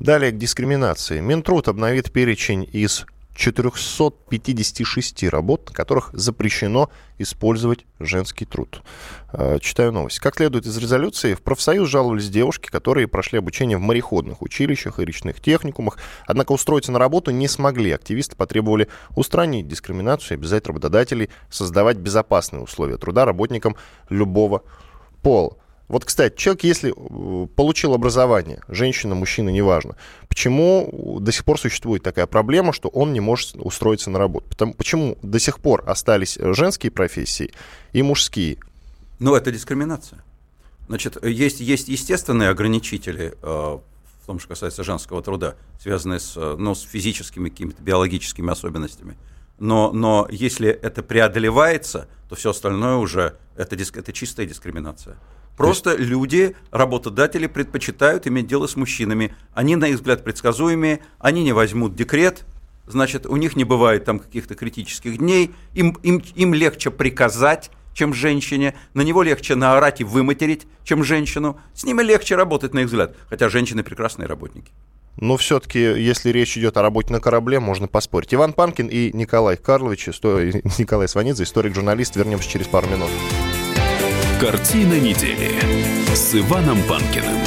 Далее 0.00 0.32
к 0.32 0.38
дискриминации. 0.38 1.20
Минтруд 1.20 1.68
обновит 1.68 2.10
перечень 2.10 2.68
из 2.72 3.06
456 3.34 5.24
работ, 5.24 5.68
на 5.68 5.74
которых 5.74 6.10
запрещено 6.12 6.90
использовать 7.18 7.86
женский 7.98 8.44
труд. 8.44 8.82
Э, 9.32 9.58
читаю 9.60 9.92
новость. 9.92 10.18
Как 10.18 10.36
следует 10.36 10.66
из 10.66 10.76
резолюции, 10.76 11.34
в 11.34 11.42
профсоюз 11.42 11.88
жаловались 11.88 12.28
девушки, 12.28 12.68
которые 12.68 13.08
прошли 13.08 13.38
обучение 13.38 13.78
в 13.78 13.80
мореходных 13.80 14.42
училищах 14.42 14.98
и 14.98 15.04
речных 15.04 15.40
техникумах, 15.40 15.98
однако 16.26 16.52
устроиться 16.52 16.92
на 16.92 16.98
работу 16.98 17.30
не 17.30 17.48
смогли. 17.48 17.92
Активисты 17.92 18.36
потребовали 18.36 18.88
устранить 19.16 19.68
дискриминацию 19.68 20.36
и 20.36 20.40
обязать 20.40 20.66
работодателей 20.66 21.30
создавать 21.50 21.96
безопасные 21.96 22.62
условия 22.62 22.98
труда 22.98 23.24
работникам 23.24 23.76
любого 24.08 24.62
пола. 25.22 25.56
Вот, 25.88 26.04
кстати, 26.04 26.36
человек, 26.36 26.64
если 26.64 26.92
э, 26.92 27.46
получил 27.48 27.92
образование, 27.92 28.60
женщина, 28.68 29.14
мужчина, 29.14 29.50
неважно, 29.50 29.96
почему 30.28 31.18
до 31.20 31.32
сих 31.32 31.44
пор 31.44 31.58
существует 31.58 32.02
такая 32.02 32.26
проблема, 32.26 32.72
что 32.72 32.88
он 32.88 33.12
не 33.12 33.20
может 33.20 33.56
устроиться 33.56 34.10
на 34.10 34.18
работу? 34.18 34.46
Потому, 34.48 34.74
почему 34.74 35.18
до 35.22 35.38
сих 35.38 35.60
пор 35.60 35.84
остались 35.86 36.38
женские 36.40 36.92
профессии 36.92 37.52
и 37.92 38.02
мужские? 38.02 38.58
Ну, 39.18 39.34
это 39.34 39.52
дискриминация. 39.52 40.24
Значит, 40.88 41.22
есть, 41.24 41.60
есть 41.60 41.88
естественные 41.88 42.48
ограничители 42.48 43.34
э, 43.42 43.46
в 44.22 44.26
том, 44.26 44.38
что 44.38 44.48
касается 44.48 44.84
женского 44.84 45.22
труда, 45.22 45.56
связанные 45.80 46.20
с, 46.20 46.34
э, 46.36 46.56
ну, 46.58 46.74
с 46.74 46.82
физическими 46.82 47.48
какими-то 47.48 47.82
биологическими 47.82 48.50
особенностями. 48.50 49.16
Но, 49.58 49.92
но 49.92 50.26
если 50.30 50.68
это 50.68 51.02
преодолевается, 51.02 52.08
то 52.28 52.34
все 52.34 52.50
остальное 52.50 52.96
уже 52.96 53.36
это, 53.56 53.76
это 53.76 54.12
чистая 54.12 54.46
дискриминация. 54.46 55.16
Просто 55.56 55.90
есть... 55.90 56.02
люди, 56.02 56.56
работодатели 56.70 57.46
предпочитают 57.46 58.26
иметь 58.26 58.46
дело 58.46 58.66
с 58.66 58.76
мужчинами. 58.76 59.34
Они, 59.54 59.76
на 59.76 59.86
их 59.86 59.96
взгляд, 59.96 60.24
предсказуемые, 60.24 61.00
они 61.18 61.44
не 61.44 61.52
возьмут 61.52 61.94
декрет, 61.94 62.44
значит, 62.86 63.26
у 63.26 63.36
них 63.36 63.56
не 63.56 63.64
бывает 63.64 64.04
там 64.04 64.18
каких-то 64.18 64.54
критических 64.54 65.18
дней, 65.18 65.52
им, 65.74 65.96
им, 66.02 66.22
им 66.34 66.54
легче 66.54 66.90
приказать, 66.90 67.70
чем 67.94 68.14
женщине, 68.14 68.74
на 68.94 69.02
него 69.02 69.22
легче 69.22 69.54
наорать 69.54 70.00
и 70.00 70.04
выматерить, 70.04 70.66
чем 70.84 71.04
женщину, 71.04 71.60
с 71.74 71.84
ними 71.84 72.02
легче 72.02 72.36
работать, 72.36 72.74
на 72.74 72.80
их 72.80 72.86
взгляд, 72.86 73.14
хотя 73.28 73.48
женщины 73.48 73.82
прекрасные 73.82 74.26
работники. 74.26 74.72
Но 75.16 75.36
все-таки, 75.36 75.78
если 75.78 76.30
речь 76.30 76.56
идет 76.56 76.78
о 76.78 76.82
работе 76.82 77.12
на 77.12 77.20
корабле, 77.20 77.60
можно 77.60 77.86
поспорить. 77.86 78.32
Иван 78.32 78.54
Панкин 78.54 78.86
и 78.86 79.14
Николай 79.14 79.58
Карлович, 79.58 80.06
Николай 80.78 81.06
Сванидзе, 81.06 81.42
историк-журналист. 81.42 82.16
Вернемся 82.16 82.48
через 82.48 82.66
пару 82.66 82.88
минут. 82.88 83.10
Картина 84.42 84.98
недели 84.98 85.54
с 86.12 86.34
Иваном 86.34 86.82
Панкиным. 86.82 87.38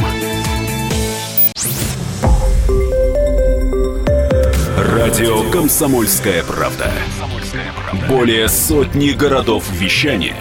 Радио 4.78 5.52
«Комсомольская 5.52 6.42
правда». 6.46 6.90
Более 8.08 8.48
сотни 8.48 9.10
городов 9.10 9.70
вещания 9.74 10.38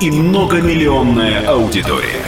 и 0.00 0.10
многомиллионная 0.10 1.46
аудитория. 1.46 2.24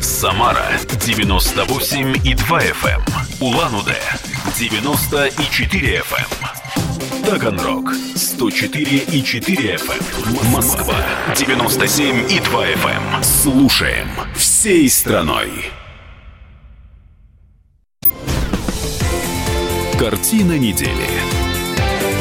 Самара 0.00 0.66
98 1.06 2.16
и 2.24 2.34
2 2.34 2.60
FM. 2.60 2.88
Эм. 2.88 3.02
Улан-Удэ 3.40 4.29
94 4.58 6.02
FM. 6.02 7.24
Таганрог 7.24 7.92
104 8.16 8.96
и 8.98 9.22
4 9.22 9.76
FM. 9.76 10.44
Эм. 10.44 10.50
Москва 10.50 10.96
97 11.36 12.30
и 12.30 12.40
2 12.40 12.66
FM. 12.66 13.14
Эм. 13.14 13.22
Слушаем 13.22 14.08
всей 14.34 14.88
страной. 14.90 15.70
Картина 19.98 20.58
недели 20.58 21.08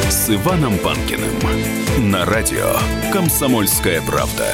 с 0.09 0.29
Иваном 0.29 0.77
Панкиным 0.77 2.11
на 2.11 2.25
радио 2.25 2.75
«Комсомольская 3.11 4.01
правда». 4.01 4.53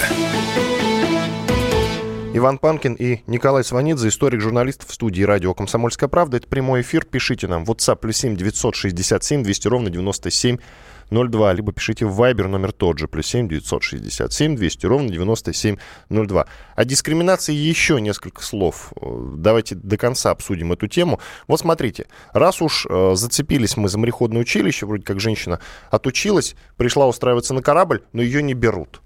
Иван 2.37 2.57
Панкин 2.57 2.95
и 2.95 3.21
Николай 3.27 3.63
Сванидзе, 3.63 4.09
историк-журналист 4.09 4.85
в 4.85 4.93
студии 4.93 5.23
радио 5.23 5.53
«Комсомольская 5.53 6.09
правда». 6.09 6.35
Это 6.35 6.49
прямой 6.49 6.81
эфир. 6.81 7.05
Пишите 7.05 7.47
нам 7.47 7.63
WhatsApp 7.63 7.95
плюс 7.95 8.17
7 8.17 8.35
967 8.35 9.41
200 9.41 9.67
ровно 9.69 9.89
9702, 9.89 11.53
либо 11.53 11.71
пишите 11.71 12.05
в 12.05 12.21
Viber 12.21 12.47
номер 12.47 12.73
тот 12.73 12.99
же, 12.99 13.07
плюс 13.07 13.27
7 13.27 13.47
967 13.47 14.57
200 14.57 14.85
ровно 14.85 15.09
9702. 15.11 16.45
О 16.75 16.83
дискриминации 16.83 17.53
еще 17.53 18.01
несколько 18.01 18.43
слов. 18.43 18.91
Давайте 19.01 19.75
до 19.75 19.95
конца 19.95 20.31
обсудим 20.31 20.73
эту 20.73 20.89
тему. 20.89 21.21
Вот 21.47 21.61
смотрите, 21.61 22.05
раз 22.33 22.61
уж 22.61 22.85
э, 22.85 23.13
зацепились 23.15 23.77
мы 23.77 23.87
за 23.87 23.97
мореходное 23.97 24.41
училище, 24.41 24.85
вроде 24.85 25.05
как 25.05 25.21
женщина 25.21 25.61
отучилась, 25.89 26.57
пришла 26.75 27.07
устраиваться 27.07 27.53
на 27.53 27.61
корабль, 27.61 28.03
но 28.11 28.21
ее 28.21 28.43
не 28.43 28.53
берут. 28.53 29.01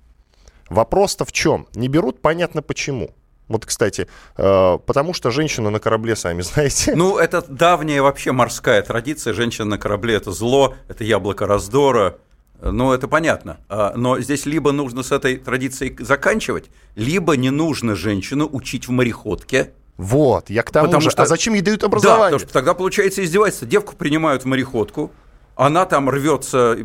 Вопрос-то 0.69 1.25
в 1.25 1.31
чем? 1.31 1.67
Не 1.75 1.89
берут, 1.89 2.23
понятно 2.23 2.63
почему. 2.63 3.11
Вот, 3.49 3.65
кстати, 3.65 4.07
э, 4.37 4.77
потому 4.85 5.13
что 5.13 5.31
женщина 5.31 5.71
на 5.71 5.79
корабле, 5.79 6.15
сами 6.15 6.41
знаете. 6.43 6.95
Ну, 6.95 7.17
это 7.17 7.43
давняя 7.47 8.01
вообще 8.01 8.31
морская 8.31 8.81
традиция. 8.81 9.33
Женщина 9.33 9.65
на 9.65 9.77
корабле– 9.77 10.13
это 10.15 10.31
зло, 10.31 10.75
это 10.87 11.03
яблоко 11.03 11.47
раздора. 11.47 12.19
Ну, 12.61 12.93
это 12.93 13.07
понятно. 13.07 13.57
А, 13.67 13.93
но 13.95 14.19
здесь 14.19 14.45
либо 14.45 14.71
нужно 14.71 15.01
с 15.01 15.11
этой 15.11 15.37
традицией 15.37 15.95
заканчивать, 15.99 16.69
либо 16.95 17.35
не 17.35 17.49
нужно 17.49 17.95
женщину 17.95 18.47
учить 18.51 18.87
в 18.87 18.91
мореходке. 18.91 19.71
Вот, 19.97 20.49
я 20.49 20.63
к 20.63 20.71
тому 20.71 20.85
потому 20.85 21.01
же. 21.01 21.09
Что... 21.09 21.23
А 21.23 21.25
зачем 21.25 21.53
ей 21.53 21.61
дают 21.61 21.83
образование? 21.83 22.19
Да, 22.19 22.25
потому 22.25 22.39
что 22.39 22.53
тогда 22.53 22.73
получается 22.73 23.23
издевательство. 23.23 23.67
Девку 23.67 23.95
принимают 23.95 24.43
в 24.43 24.45
мореходку, 24.45 25.11
она 25.55 25.85
там 25.85 26.09
рвется, 26.09 26.77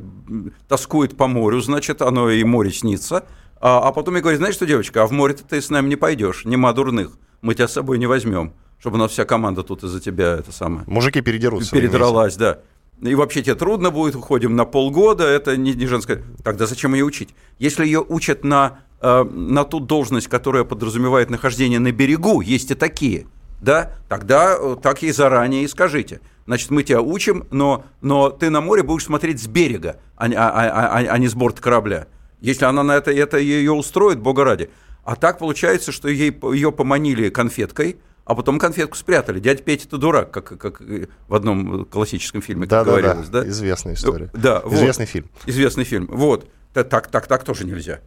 тоскует 0.68 1.16
по 1.16 1.26
морю, 1.26 1.60
значит, 1.60 2.00
оно 2.02 2.30
и 2.30 2.42
море 2.42 2.72
снится– 2.72 3.26
а, 3.64 3.78
а 3.88 3.92
потом 3.92 4.16
я 4.16 4.20
говорю, 4.20 4.36
знаешь 4.36 4.56
что, 4.56 4.66
девочка, 4.66 5.02
а 5.02 5.06
в 5.06 5.12
море 5.12 5.34
ты 5.34 5.62
с 5.62 5.70
нами 5.70 5.88
не 5.88 5.96
пойдешь, 5.96 6.44
нема 6.44 6.74
дурных, 6.74 7.12
мы 7.40 7.54
тебя 7.54 7.66
с 7.66 7.72
собой 7.72 7.96
не 7.96 8.04
возьмем, 8.04 8.52
чтобы 8.78 8.96
у 8.96 8.98
нас 8.98 9.12
вся 9.12 9.24
команда 9.24 9.62
тут 9.62 9.82
из-за 9.84 10.02
тебя 10.02 10.34
это 10.34 10.52
самое. 10.52 10.84
Мужики 10.86 11.22
передерутся. 11.22 11.70
Передралась, 11.70 12.36
да. 12.36 12.58
И 13.00 13.14
вообще 13.14 13.42
тебе 13.42 13.54
трудно 13.54 13.90
будет, 13.90 14.16
уходим 14.16 14.54
на 14.54 14.66
полгода, 14.66 15.24
это 15.24 15.56
не, 15.56 15.72
не 15.72 15.86
женское. 15.86 16.22
Тогда 16.42 16.66
зачем 16.66 16.92
ее 16.92 17.06
учить? 17.06 17.34
Если 17.58 17.86
ее 17.86 18.04
учат 18.06 18.44
на, 18.44 18.80
э, 19.00 19.24
на 19.24 19.64
ту 19.64 19.80
должность, 19.80 20.28
которая 20.28 20.64
подразумевает 20.64 21.30
нахождение 21.30 21.78
на 21.78 21.90
берегу, 21.90 22.42
есть 22.42 22.70
и 22.70 22.74
такие, 22.74 23.26
да, 23.62 23.92
тогда 24.10 24.56
э, 24.58 24.76
так 24.82 25.00
ей 25.00 25.12
заранее 25.12 25.64
и 25.64 25.68
скажите. 25.68 26.20
Значит, 26.44 26.70
мы 26.70 26.82
тебя 26.82 27.00
учим, 27.00 27.46
но, 27.50 27.86
но 28.02 28.28
ты 28.28 28.50
на 28.50 28.60
море 28.60 28.82
будешь 28.82 29.04
смотреть 29.04 29.40
с 29.40 29.46
берега, 29.46 30.00
а, 30.16 30.26
а, 30.26 30.50
а, 30.50 30.98
а, 30.98 31.12
а 31.14 31.18
не 31.18 31.28
с 31.28 31.34
борта 31.34 31.62
корабля. 31.62 32.08
Если 32.44 32.66
она 32.66 32.82
на 32.82 32.94
это, 32.94 33.10
это 33.10 33.38
ее 33.38 33.72
устроит, 33.72 34.20
бога 34.20 34.44
ради. 34.44 34.68
А 35.02 35.16
так 35.16 35.38
получается, 35.38 35.92
что 35.92 36.08
ей, 36.08 36.38
ее 36.52 36.72
поманили 36.72 37.30
конфеткой, 37.30 37.96
а 38.26 38.34
потом 38.34 38.58
конфетку 38.58 38.98
спрятали. 38.98 39.40
Дядя 39.40 39.62
Петя 39.62 39.86
это 39.86 39.96
дурак, 39.96 40.30
как, 40.30 40.58
как 40.58 40.82
в 41.26 41.34
одном 41.34 41.86
классическом 41.86 42.42
фильме, 42.42 42.66
да, 42.66 42.84
как 42.84 42.86
да, 42.86 42.90
говорилось. 42.90 43.28
Да, 43.30 43.40
да, 43.40 43.48
известная 43.48 43.94
история. 43.94 44.28
Да, 44.34 44.62
Известный 44.66 45.06
вот. 45.06 45.10
фильм. 45.10 45.30
Известный 45.46 45.84
фильм. 45.84 46.06
Вот. 46.12 46.46
Так, 46.74 46.90
так, 47.08 47.26
так 47.26 47.44
тоже 47.44 47.64
нельзя. 47.64 48.00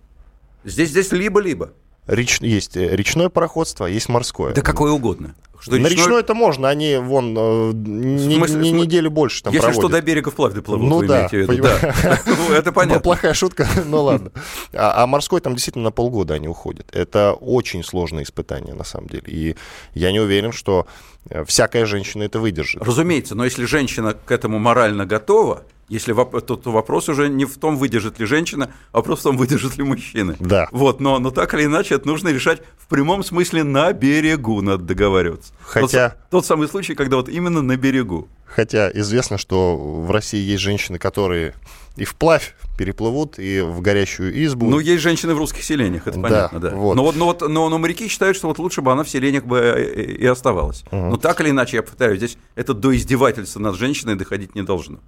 Здесь, 0.63 0.91
здесь 0.91 1.11
либо-либо. 1.11 1.73
Реч, 2.07 2.39
есть 2.41 2.77
э, 2.77 2.95
речное 2.95 3.29
пароходство, 3.29 3.85
а 3.85 3.89
есть 3.89 4.09
морское. 4.09 4.53
Да 4.53 4.61
какое 4.61 4.91
угодно. 4.91 5.35
Что 5.59 5.71
на 5.71 5.87
речной... 5.87 5.95
речной 5.95 6.19
это 6.21 6.33
можно, 6.35 6.69
они 6.69 6.97
вон 6.97 7.35
э, 7.37 7.71
не, 7.73 8.35
смысле, 8.35 8.59
не 8.59 8.71
неделю 8.71 9.09
больше 9.09 9.43
там 9.43 9.51
Если 9.51 9.65
проводят. 9.65 9.81
что, 9.81 9.89
до 9.89 10.01
берега 10.01 10.29
вплавь 10.29 10.53
доплывут, 10.53 10.87
ну, 10.87 11.01
да, 11.01 11.27
да. 11.31 12.21
Ну, 12.25 12.53
это 12.53 12.71
понятно. 12.71 13.01
Плохая 13.01 13.33
шутка, 13.33 13.67
ну 13.85 14.03
ладно. 14.03 14.31
А, 14.73 15.03
а 15.03 15.07
морской 15.07 15.41
там 15.41 15.53
действительно 15.53 15.85
на 15.85 15.91
полгода 15.91 16.35
они 16.35 16.47
уходят. 16.47 16.87
Это 16.93 17.33
очень 17.33 17.83
сложное 17.83 18.23
испытание, 18.23 18.75
на 18.75 18.83
самом 18.83 19.07
деле. 19.07 19.23
И 19.25 19.55
я 19.95 20.11
не 20.11 20.19
уверен, 20.19 20.51
что 20.51 20.85
э, 21.29 21.43
всякая 21.45 21.85
женщина 21.85 22.23
это 22.23 22.39
выдержит. 22.39 22.83
Разумеется, 22.83 23.33
но 23.33 23.43
если 23.43 23.65
женщина 23.65 24.13
к 24.13 24.31
этому 24.31 24.59
морально 24.59 25.05
готова, 25.07 25.63
если 25.89 26.13
воп- 26.13 26.41
то, 26.41 26.55
то 26.55 26.71
вопрос 26.71 27.09
уже 27.09 27.29
не 27.29 27.45
в 27.45 27.57
том, 27.57 27.77
выдержит 27.77 28.19
ли 28.19 28.25
женщина, 28.25 28.71
а 28.91 28.97
вопрос 28.97 29.19
в 29.19 29.23
том, 29.23 29.37
выдержит 29.37 29.77
ли 29.77 29.83
мужчина. 29.83 30.35
Да. 30.39 30.67
Вот, 30.71 30.99
но, 30.99 31.19
но 31.19 31.31
так 31.31 31.53
или 31.53 31.65
иначе 31.65 31.95
это 31.95 32.07
нужно 32.07 32.29
решать 32.29 32.61
в 32.77 32.87
прямом 32.87 33.23
смысле 33.23 33.63
на 33.63 33.93
берегу, 33.93 34.61
надо 34.61 34.83
договариваться. 34.83 35.53
Хотя... 35.61 36.09
Тот, 36.09 36.29
тот 36.29 36.45
самый 36.45 36.67
случай, 36.67 36.95
когда 36.95 37.17
вот 37.17 37.29
именно 37.29 37.61
на 37.61 37.77
берегу. 37.77 38.27
Хотя 38.45 38.89
известно, 38.91 39.37
что 39.37 39.77
в 39.77 40.11
России 40.11 40.39
есть 40.39 40.61
женщины, 40.61 40.97
которые 40.97 41.53
и 41.95 42.05
вплавь 42.05 42.55
переплывут, 42.77 43.39
и 43.39 43.61
в 43.61 43.81
горящую 43.81 44.45
избу. 44.45 44.69
Ну, 44.69 44.79
есть 44.79 45.01
женщины 45.01 45.33
в 45.33 45.37
русских 45.37 45.63
селениях, 45.63 46.05
это 46.07 46.19
понятно, 46.19 46.59
да. 46.59 46.69
да. 46.69 46.75
Вот. 46.75 46.95
Но, 46.95 47.03
вот, 47.03 47.15
но, 47.15 47.25
вот, 47.25 47.41
но, 47.41 47.69
но 47.69 47.77
моряки 47.77 48.07
считают, 48.07 48.37
что 48.37 48.47
вот 48.47 48.59
лучше 48.59 48.81
бы 48.81 48.91
она 48.91 49.03
в 49.03 49.09
селениях 49.09 49.45
бы 49.45 49.57
э, 49.57 50.03
и 50.03 50.25
оставалась. 50.25 50.83
Угу. 50.91 50.95
Но 50.95 51.17
так 51.17 51.41
или 51.41 51.49
иначе, 51.49 51.77
я 51.77 51.83
повторяю, 51.83 52.17
здесь 52.17 52.37
это 52.55 52.73
до 52.73 52.95
издевательства 52.95 53.59
над 53.59 53.75
женщиной 53.75 54.15
доходить 54.15 54.53
не 54.53 54.61
должно 54.61 54.99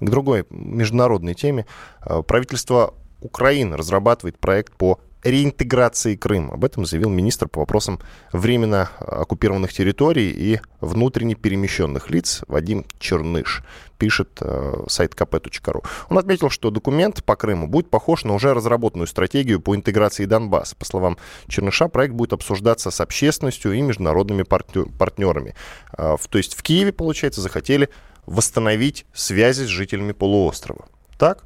к 0.00 0.10
другой 0.10 0.46
международной 0.50 1.34
теме. 1.34 1.66
Э, 2.04 2.22
правительство 2.22 2.94
Украины 3.20 3.76
разрабатывает 3.76 4.38
проект 4.38 4.74
по 4.74 5.00
реинтеграции 5.26 6.14
Крыма. 6.14 6.54
Об 6.54 6.64
этом 6.64 6.86
заявил 6.86 7.10
министр 7.10 7.48
по 7.48 7.60
вопросам 7.60 7.98
временно 8.32 8.90
оккупированных 9.00 9.72
территорий 9.72 10.30
и 10.30 10.60
внутренне 10.80 11.34
перемещенных 11.34 12.10
лиц 12.10 12.42
Вадим 12.46 12.84
Черныш, 13.00 13.64
пишет 13.98 14.38
э, 14.40 14.84
сайт 14.88 15.14
kp.ru. 15.14 15.84
Он 16.10 16.18
отметил, 16.18 16.48
что 16.48 16.70
документ 16.70 17.24
по 17.24 17.34
Крыму 17.34 17.66
будет 17.66 17.90
похож 17.90 18.24
на 18.24 18.34
уже 18.34 18.54
разработанную 18.54 19.08
стратегию 19.08 19.60
по 19.60 19.74
интеграции 19.74 20.26
Донбасса. 20.26 20.76
По 20.76 20.84
словам 20.84 21.16
Черныша, 21.48 21.88
проект 21.88 22.14
будет 22.14 22.32
обсуждаться 22.32 22.90
с 22.90 23.00
общественностью 23.00 23.72
и 23.72 23.80
международными 23.80 24.44
партнерами. 24.44 25.54
Э, 25.98 26.16
то 26.30 26.38
есть 26.38 26.54
в 26.54 26.62
Киеве, 26.62 26.92
получается, 26.92 27.40
захотели 27.40 27.88
восстановить 28.26 29.06
связи 29.14 29.64
с 29.64 29.68
жителями 29.68 30.12
полуострова. 30.12 30.86
Так? 31.18 31.44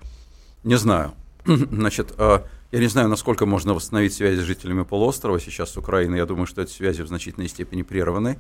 Не 0.65 0.77
знаю. 0.77 1.13
Значит, 1.45 2.15
э, 2.19 2.41
я 2.73 2.79
не 2.79 2.87
знаю, 2.87 3.09
насколько 3.09 3.47
можно 3.47 3.75
восстановить 3.75 4.15
связи 4.15 4.41
с 4.41 4.45
жителями 4.45 4.83
полуострова 4.83 5.41
сейчас 5.41 5.71
с 5.71 5.77
Украиной. 5.77 6.19
Я 6.19 6.27
думаю, 6.27 6.47
что 6.47 6.63
эти 6.63 6.73
связи 6.73 7.03
в 7.03 7.09
значительной 7.09 7.49
степени 7.49 7.83
прерваны. 7.83 8.39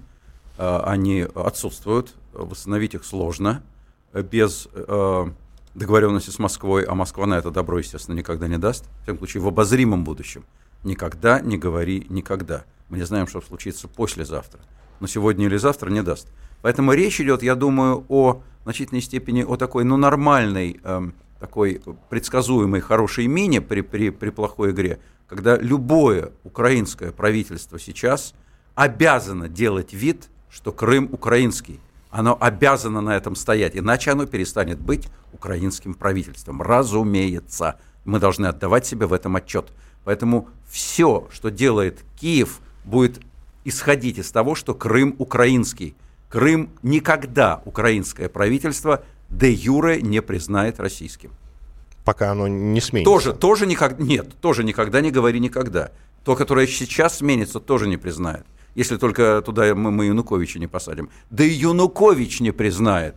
Э, 0.58 0.80
они 0.84 1.26
отсутствуют. 1.34 2.14
Восстановить 2.32 2.94
их 2.94 3.04
сложно 3.04 3.62
без 4.12 4.68
э, 4.72 5.26
договоренности 5.74 6.30
с 6.30 6.38
Москвой, 6.38 6.84
а 6.84 6.94
Москва 6.94 7.26
на 7.26 7.34
это 7.34 7.50
добро, 7.50 7.78
естественно, 7.78 8.16
никогда 8.16 8.48
не 8.48 8.58
даст. 8.58 8.84
В 8.84 9.02
всяком 9.02 9.18
случае, 9.18 9.42
в 9.42 9.48
обозримом 9.48 10.04
будущем. 10.04 10.44
Никогда 10.82 11.40
не 11.40 11.58
говори 11.58 12.06
никогда. 12.08 12.64
Мы 12.88 12.98
не 12.98 13.04
знаем, 13.04 13.26
что 13.26 13.40
случится 13.40 13.86
послезавтра. 13.86 14.60
Но 14.98 15.06
сегодня 15.06 15.46
или 15.46 15.56
завтра 15.56 15.90
не 15.90 16.02
даст. 16.02 16.28
Поэтому 16.62 16.92
речь 16.92 17.20
идет, 17.20 17.42
я 17.42 17.54
думаю, 17.54 18.04
о 18.08 18.42
значительной 18.64 19.00
степени 19.02 19.42
о 19.42 19.56
такой, 19.56 19.84
ну, 19.84 19.96
нормальной, 19.96 20.80
э, 20.82 21.10
такой 21.38 21.80
предсказуемой 22.08 22.80
хорошей 22.80 23.26
мине 23.26 23.60
при, 23.60 23.80
при, 23.80 24.10
при 24.10 24.30
плохой 24.30 24.72
игре, 24.72 25.00
когда 25.26 25.56
любое 25.56 26.32
украинское 26.44 27.12
правительство 27.12 27.78
сейчас 27.78 28.34
обязано 28.74 29.48
делать 29.48 29.92
вид, 29.92 30.28
что 30.50 30.72
Крым 30.72 31.08
украинский. 31.12 31.80
Оно 32.10 32.36
обязано 32.40 33.00
на 33.00 33.16
этом 33.16 33.36
стоять, 33.36 33.76
иначе 33.76 34.10
оно 34.10 34.26
перестанет 34.26 34.80
быть 34.80 35.08
украинским 35.32 35.94
правительством. 35.94 36.60
Разумеется, 36.60 37.78
мы 38.04 38.18
должны 38.18 38.46
отдавать 38.46 38.84
себе 38.84 39.06
в 39.06 39.12
этом 39.12 39.36
отчет. 39.36 39.68
Поэтому 40.04 40.48
все, 40.68 41.28
что 41.30 41.50
делает 41.50 42.04
Киев, 42.18 42.60
будет 42.84 43.20
исходить 43.64 44.18
из 44.18 44.30
того, 44.32 44.54
что 44.54 44.74
Крым 44.74 45.14
украинский. 45.18 45.94
Крым 46.30 46.70
никогда 46.84 47.60
украинское 47.64 48.28
правительство 48.28 49.04
де 49.28 49.50
юре 49.50 50.00
не 50.00 50.22
признает 50.22 50.78
российским. 50.78 51.32
Пока 52.04 52.30
оно 52.30 52.46
не 52.48 52.80
сменится. 52.80 53.12
Тоже, 53.12 53.32
тоже 53.32 53.66
никогда, 53.66 54.02
нет, 54.02 54.34
тоже 54.40 54.64
никогда 54.64 55.00
не 55.00 55.10
говори 55.10 55.40
никогда. 55.40 55.90
То, 56.24 56.36
которое 56.36 56.66
сейчас 56.66 57.18
сменится, 57.18 57.58
тоже 57.58 57.88
не 57.88 57.96
признает. 57.96 58.46
Если 58.76 58.96
только 58.96 59.42
туда 59.44 59.74
мы, 59.74 59.90
мы 59.90 60.06
Януковича 60.06 60.60
не 60.60 60.68
посадим. 60.68 61.10
Да 61.30 61.42
и 61.42 61.48
Янукович 61.50 62.40
не 62.40 62.52
признает. 62.52 63.16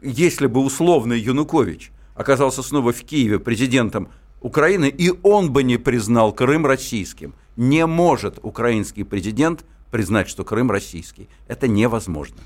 Если 0.00 0.46
бы 0.46 0.60
условный 0.60 1.20
Янукович 1.20 1.92
оказался 2.14 2.62
снова 2.62 2.92
в 2.92 3.02
Киеве 3.02 3.38
президентом 3.38 4.08
Украины, 4.40 4.86
и 4.86 5.12
он 5.22 5.52
бы 5.52 5.62
не 5.62 5.76
признал 5.76 6.32
Крым 6.32 6.64
российским. 6.64 7.34
Не 7.56 7.86
может 7.86 8.38
украинский 8.42 9.04
президент 9.04 9.64
признать, 9.94 10.28
что 10.28 10.42
Крым 10.42 10.72
российский. 10.72 11.28
Это 11.46 11.68
невозможно. 11.68 12.38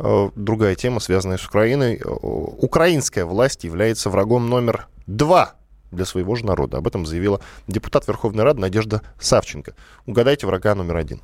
Э, 0.00 0.30
другая 0.34 0.74
тема, 0.74 0.98
связанная 0.98 1.38
с 1.38 1.46
Украиной. 1.46 1.94
Э, 1.94 2.08
украинская 2.08 3.24
власть 3.24 3.62
является 3.62 4.10
врагом 4.10 4.50
номер 4.50 4.88
два 5.06 5.54
для 5.92 6.04
своего 6.04 6.34
же 6.34 6.44
народа. 6.44 6.78
Об 6.78 6.88
этом 6.88 7.06
заявила 7.06 7.40
депутат 7.68 8.08
Верховной 8.08 8.42
Рады 8.42 8.60
Надежда 8.60 9.02
Савченко. 9.20 9.76
Угадайте 10.06 10.48
врага 10.48 10.74
номер 10.74 10.96
один. 10.96 11.20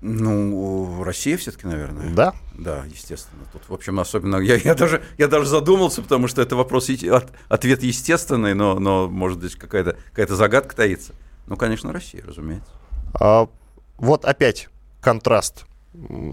Ну, 0.00 1.02
Россия 1.04 1.36
все-таки, 1.36 1.66
наверное. 1.66 2.08
Да? 2.14 2.34
Да, 2.54 2.86
естественно. 2.90 3.42
Тут, 3.52 3.68
в 3.68 3.74
общем, 3.74 4.00
особенно... 4.00 4.36
Я, 4.36 4.54
я, 4.54 4.74
даже, 4.74 5.02
я 5.18 5.28
даже 5.28 5.44
задумался, 5.44 6.00
потому 6.00 6.28
что 6.28 6.40
это 6.40 6.56
вопрос, 6.56 6.88
от, 6.88 7.30
ответ 7.50 7.82
естественный, 7.82 8.54
но, 8.54 8.78
но 8.78 9.06
может 9.06 9.38
быть, 9.38 9.54
какая-то 9.54 9.98
какая 10.14 10.34
загадка 10.34 10.74
таится. 10.74 11.12
Ну, 11.46 11.58
конечно, 11.58 11.92
Россия, 11.92 12.24
разумеется. 12.24 12.77
А, 13.14 13.48
вот 13.96 14.24
опять 14.24 14.68
контраст 15.00 15.64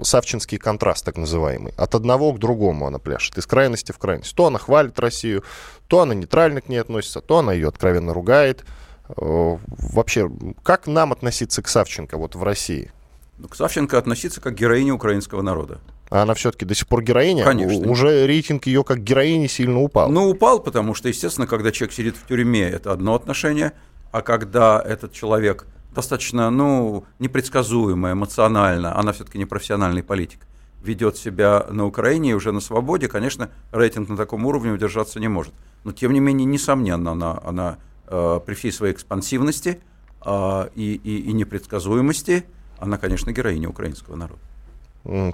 Савчинский 0.04 0.58
контраст, 0.58 1.04
так 1.04 1.18
называемый. 1.18 1.74
От 1.78 1.96
одного 1.96 2.32
к 2.34 2.40
другому 2.40 2.88
она 2.88 3.00
пляшет, 3.00 3.38
из 3.38 3.48
крайности 3.48 3.92
в 3.92 3.98
крайность. 3.98 4.36
То 4.36 4.48
она 4.48 4.60
хвалит 4.60 5.00
Россию, 5.00 5.44
то 5.88 6.02
она 6.02 6.14
нейтрально 6.14 6.62
к 6.62 6.70
ней 6.70 6.78
относится, 6.78 7.22
то 7.22 7.40
она 7.40 7.54
ее 7.54 7.70
откровенно 7.70 8.14
ругает. 8.14 8.64
Э, 9.10 9.14
вообще, 9.18 10.30
как 10.64 10.88
нам 10.88 11.12
относиться 11.12 11.62
к 11.62 11.68
Савченко 11.68 12.18
вот 12.18 12.36
в 12.36 12.44
России? 12.44 12.92
Ну, 13.38 13.48
к 13.48 13.56
Савченко 13.56 13.98
относиться 13.98 14.40
как 14.40 14.54
к 14.54 14.58
героине 14.58 14.92
украинского 14.92 15.42
народа. 15.42 15.80
А 16.10 16.22
она 16.22 16.36
все-таки 16.36 16.66
до 16.66 16.76
сих 16.76 16.88
пор 16.88 17.02
героиня? 17.02 17.44
Конечно. 17.44 17.90
Уже 17.90 18.28
рейтинг 18.28 18.68
ее 18.68 18.84
как 18.84 19.04
героини 19.04 19.48
сильно 19.48 19.82
упал. 19.82 20.12
Ну, 20.12 20.30
упал, 20.30 20.60
потому 20.60 20.94
что, 20.94 21.08
естественно, 21.08 21.48
когда 21.48 21.72
человек 21.72 21.94
сидит 21.94 22.16
в 22.18 22.28
тюрьме, 22.28 22.70
это 22.70 22.92
одно 22.92 23.16
отношение, 23.16 23.72
а 24.12 24.22
когда 24.22 24.82
этот 24.86 25.12
человек 25.12 25.66
достаточно, 25.96 26.50
ну, 26.52 27.06
непредсказуемо, 27.20 28.12
эмоционально, 28.12 28.98
она 28.98 29.12
все-таки 29.12 29.38
не 29.38 29.46
профессиональный 29.46 30.04
политик, 30.04 30.48
ведет 30.84 31.18
себя 31.18 31.66
на 31.70 31.86
Украине 31.86 32.32
и 32.32 32.34
уже 32.34 32.52
на 32.52 32.60
свободе, 32.60 33.08
конечно, 33.08 33.50
рейтинг 33.72 34.10
на 34.10 34.18
таком 34.18 34.46
уровне 34.46 34.72
удержаться 34.72 35.20
не 35.20 35.28
может. 35.28 35.54
Но, 35.84 35.92
тем 35.92 36.14
не 36.14 36.20
менее, 36.20 36.46
несомненно, 36.46 37.12
она, 37.12 37.40
она 37.44 37.78
э, 38.08 38.40
при 38.46 38.54
всей 38.54 38.72
своей 38.72 38.94
экспансивности 38.94 39.80
э, 40.24 40.70
и, 40.76 40.94
и, 41.04 41.30
и 41.30 41.34
непредсказуемости, 41.34 42.46
она, 42.78 42.98
конечно, 42.98 43.32
героиня 43.32 43.70
украинского 43.70 44.16
народа. 44.16 44.42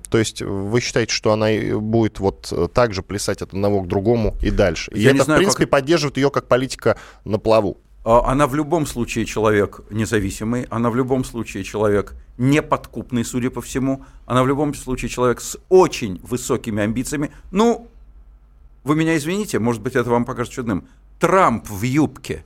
То 0.10 0.17
есть 0.17 0.41
вы 0.41 0.82
считаете, 0.82 1.13
что 1.13 1.32
она 1.32 1.47
будет 1.80 2.19
вот 2.19 2.71
так 2.74 2.93
же 2.93 3.02
плясать 3.02 3.41
от 3.41 3.54
одного 3.54 3.82
к 3.82 3.88
другому 3.88 4.36
и 4.41 4.52
дальше? 4.52 4.91
И 4.91 5.00
Я 5.00 5.12
это, 5.12 5.24
знаю, 5.24 5.39
в 5.39 5.43
принципе, 5.43 5.63
как... 5.63 5.71
поддерживает 5.71 6.17
ее 6.17 6.30
как 6.30 6.47
политика 6.47 6.97
на 7.24 7.39
плаву? 7.39 7.78
А, 8.04 8.32
она 8.32 8.48
в 8.48 8.56
любом 8.56 8.86
случае 8.86 9.26
человек 9.26 9.82
независимый, 9.90 10.64
она 10.70 10.90
в 10.90 10.96
любом 10.96 11.24
случае 11.24 11.64
человек 11.64 12.16
неподкупный, 12.38 13.24
судя 13.24 13.50
по 13.50 13.62
всему, 13.62 14.04
она 14.26 14.44
в 14.44 14.48
любом 14.48 14.74
случае 14.74 15.10
человек 15.10 15.42
с 15.42 15.58
очень 15.70 16.20
высокими 16.24 16.82
амбициями. 16.82 17.32
Ну, 17.52 17.88
вы 18.84 18.96
меня 18.96 19.16
извините, 19.18 19.60
может 19.60 19.82
быть, 19.82 19.96
это 19.96 20.10
вам 20.10 20.26
покажется 20.26 20.56
чудным. 20.56 20.88
Трамп 21.20 21.70
в 21.70 21.84
юбке. 21.84 22.44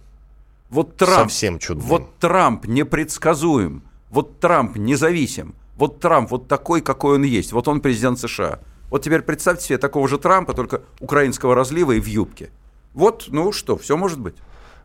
Вот 0.69 0.97
Трамп, 0.97 1.31
Совсем 1.31 1.59
чудным. 1.59 1.87
Вот 1.87 2.17
Трамп 2.17 2.65
непредсказуем. 2.65 3.83
Вот 4.09 4.39
Трамп 4.39 4.75
независим. 4.75 5.55
Вот 5.77 5.99
Трамп 5.99 6.31
вот 6.31 6.47
такой, 6.47 6.81
какой 6.81 7.15
он 7.15 7.23
есть. 7.23 7.53
Вот 7.53 7.67
он 7.67 7.79
президент 7.79 8.19
США. 8.19 8.59
Вот 8.89 9.03
теперь 9.03 9.21
представьте 9.21 9.65
себе 9.65 9.77
такого 9.77 10.07
же 10.07 10.17
Трампа, 10.17 10.53
только 10.53 10.81
украинского 10.99 11.55
разлива 11.55 11.93
и 11.93 11.99
в 11.99 12.05
юбке. 12.05 12.49
Вот, 12.93 13.25
ну 13.29 13.51
что, 13.51 13.77
все 13.77 13.97
может 13.97 14.19
быть. 14.19 14.35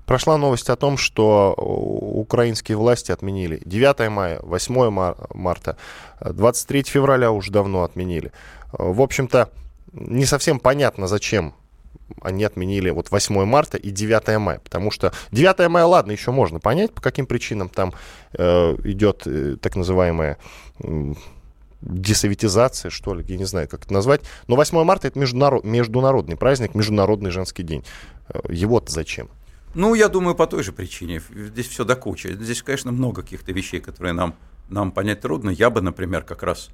Прошла 0.06 0.36
новость 0.36 0.70
о 0.70 0.76
том, 0.76 0.96
что 0.96 1.54
украинские 1.54 2.76
власти 2.76 3.12
отменили 3.12 3.60
9 3.64 4.10
мая, 4.10 4.40
8 4.42 5.14
марта, 5.34 5.76
23 6.20 6.82
февраля 6.84 7.30
уже 7.30 7.52
давно 7.52 7.84
отменили. 7.84 8.32
В 8.72 9.00
общем-то, 9.00 9.50
не 9.92 10.24
совсем 10.24 10.58
понятно, 10.58 11.06
зачем 11.06 11.54
они 12.22 12.44
отменили 12.44 12.90
вот 12.90 13.10
8 13.10 13.44
марта 13.44 13.76
и 13.76 13.90
9 13.90 14.38
мая, 14.38 14.60
потому 14.60 14.90
что 14.90 15.12
9 15.32 15.68
мая, 15.68 15.84
ладно, 15.84 16.12
еще 16.12 16.30
можно 16.30 16.60
понять, 16.60 16.92
по 16.92 17.00
каким 17.00 17.26
причинам 17.26 17.68
там 17.68 17.92
э, 18.32 18.76
идет 18.84 19.22
э, 19.26 19.56
так 19.60 19.76
называемая 19.76 20.38
э, 20.82 21.12
десоветизация, 21.80 22.90
что 22.90 23.14
ли, 23.14 23.24
я 23.28 23.36
не 23.36 23.44
знаю, 23.44 23.68
как 23.68 23.84
это 23.84 23.92
назвать, 23.92 24.22
но 24.46 24.56
8 24.56 24.82
марта 24.84 25.08
это 25.08 25.18
международ, 25.18 25.64
международный 25.64 26.36
праздник, 26.36 26.74
Международный 26.74 27.30
женский 27.30 27.62
день. 27.62 27.84
Э, 28.28 28.40
его-то 28.48 28.90
зачем? 28.92 29.28
Ну, 29.74 29.94
я 29.94 30.08
думаю, 30.08 30.34
по 30.34 30.46
той 30.46 30.62
же 30.62 30.72
причине. 30.72 31.22
Здесь 31.30 31.68
все 31.68 31.84
до 31.84 31.94
кучи. 31.94 32.32
Здесь, 32.34 32.62
конечно, 32.62 32.90
много 32.90 33.22
каких-то 33.22 33.52
вещей, 33.52 33.80
которые 33.80 34.12
нам, 34.12 34.34
нам 34.68 34.90
понять 34.90 35.20
трудно. 35.20 35.50
Я 35.50 35.70
бы, 35.70 35.80
например, 35.80 36.22
как 36.22 36.42
раз 36.42 36.70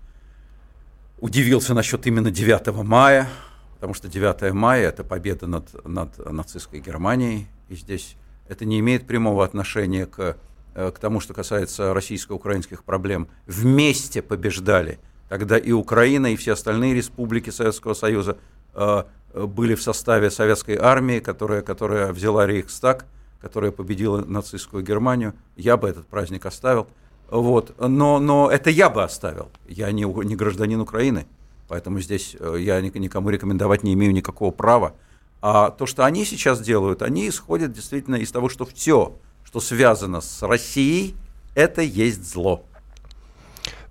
удивился 1.18 1.74
насчет 1.74 2.06
именно 2.06 2.30
9 2.30 2.74
мая, 2.84 3.28
потому 3.74 3.92
что 3.92 4.08
9 4.08 4.52
мая– 4.52 4.88
это 4.88 5.04
победа 5.04 5.46
над, 5.46 5.86
над 5.86 6.18
нацистской 6.32 6.80
Германией, 6.80 7.48
и 7.68 7.74
здесь 7.74 8.16
это 8.48 8.64
не 8.64 8.78
имеет 8.80 9.06
прямого 9.06 9.44
отношения 9.44 10.06
к, 10.06 10.36
э, 10.74 10.90
к 10.90 10.98
тому, 10.98 11.20
что 11.20 11.34
касается 11.34 11.92
российско-украинских 11.92 12.82
проблем. 12.84 13.28
Вместе 13.46 14.22
побеждали. 14.22 14.98
Тогда 15.28 15.58
и 15.58 15.72
Украина, 15.72 16.32
и 16.32 16.36
все 16.36 16.52
остальные 16.52 16.94
республики 16.94 17.50
Советского 17.50 17.94
Союза 17.94 18.38
э, 18.74 19.04
были 19.34 19.74
в 19.74 19.82
составе 19.82 20.30
советской 20.30 20.76
армии, 20.76 21.20
которая, 21.20 21.62
которая 21.62 22.12
взяла 22.12 22.46
Рейхстаг, 22.46 23.06
которая 23.40 23.70
победила 23.70 24.24
нацистскую 24.24 24.82
Германию. 24.82 25.34
Я 25.56 25.76
бы 25.76 25.88
этот 25.88 26.06
праздник 26.06 26.46
оставил. 26.46 26.86
Вот. 27.30 27.74
Но, 27.78 28.18
но 28.18 28.50
это 28.50 28.70
я 28.70 28.90
бы 28.90 29.02
оставил. 29.02 29.50
Я 29.68 29.92
не, 29.92 30.04
не 30.04 30.36
гражданин 30.36 30.80
Украины. 30.80 31.26
Поэтому 31.68 32.00
здесь 32.00 32.36
э, 32.38 32.56
я 32.60 32.80
никому 32.80 33.30
рекомендовать 33.30 33.82
не 33.82 33.94
имею 33.94 34.12
никакого 34.12 34.50
права. 34.52 34.94
А 35.42 35.70
то, 35.70 35.86
что 35.86 36.04
они 36.04 36.24
сейчас 36.24 36.60
делают, 36.60 37.02
они 37.02 37.28
исходят 37.28 37.72
действительно 37.72 38.16
из 38.16 38.30
того, 38.30 38.48
что 38.48 38.64
все, 38.64 39.16
что 39.44 39.60
связано 39.60 40.20
с 40.20 40.42
Россией, 40.42 41.14
это 41.54 41.82
есть 41.82 42.24
зло. 42.24 42.64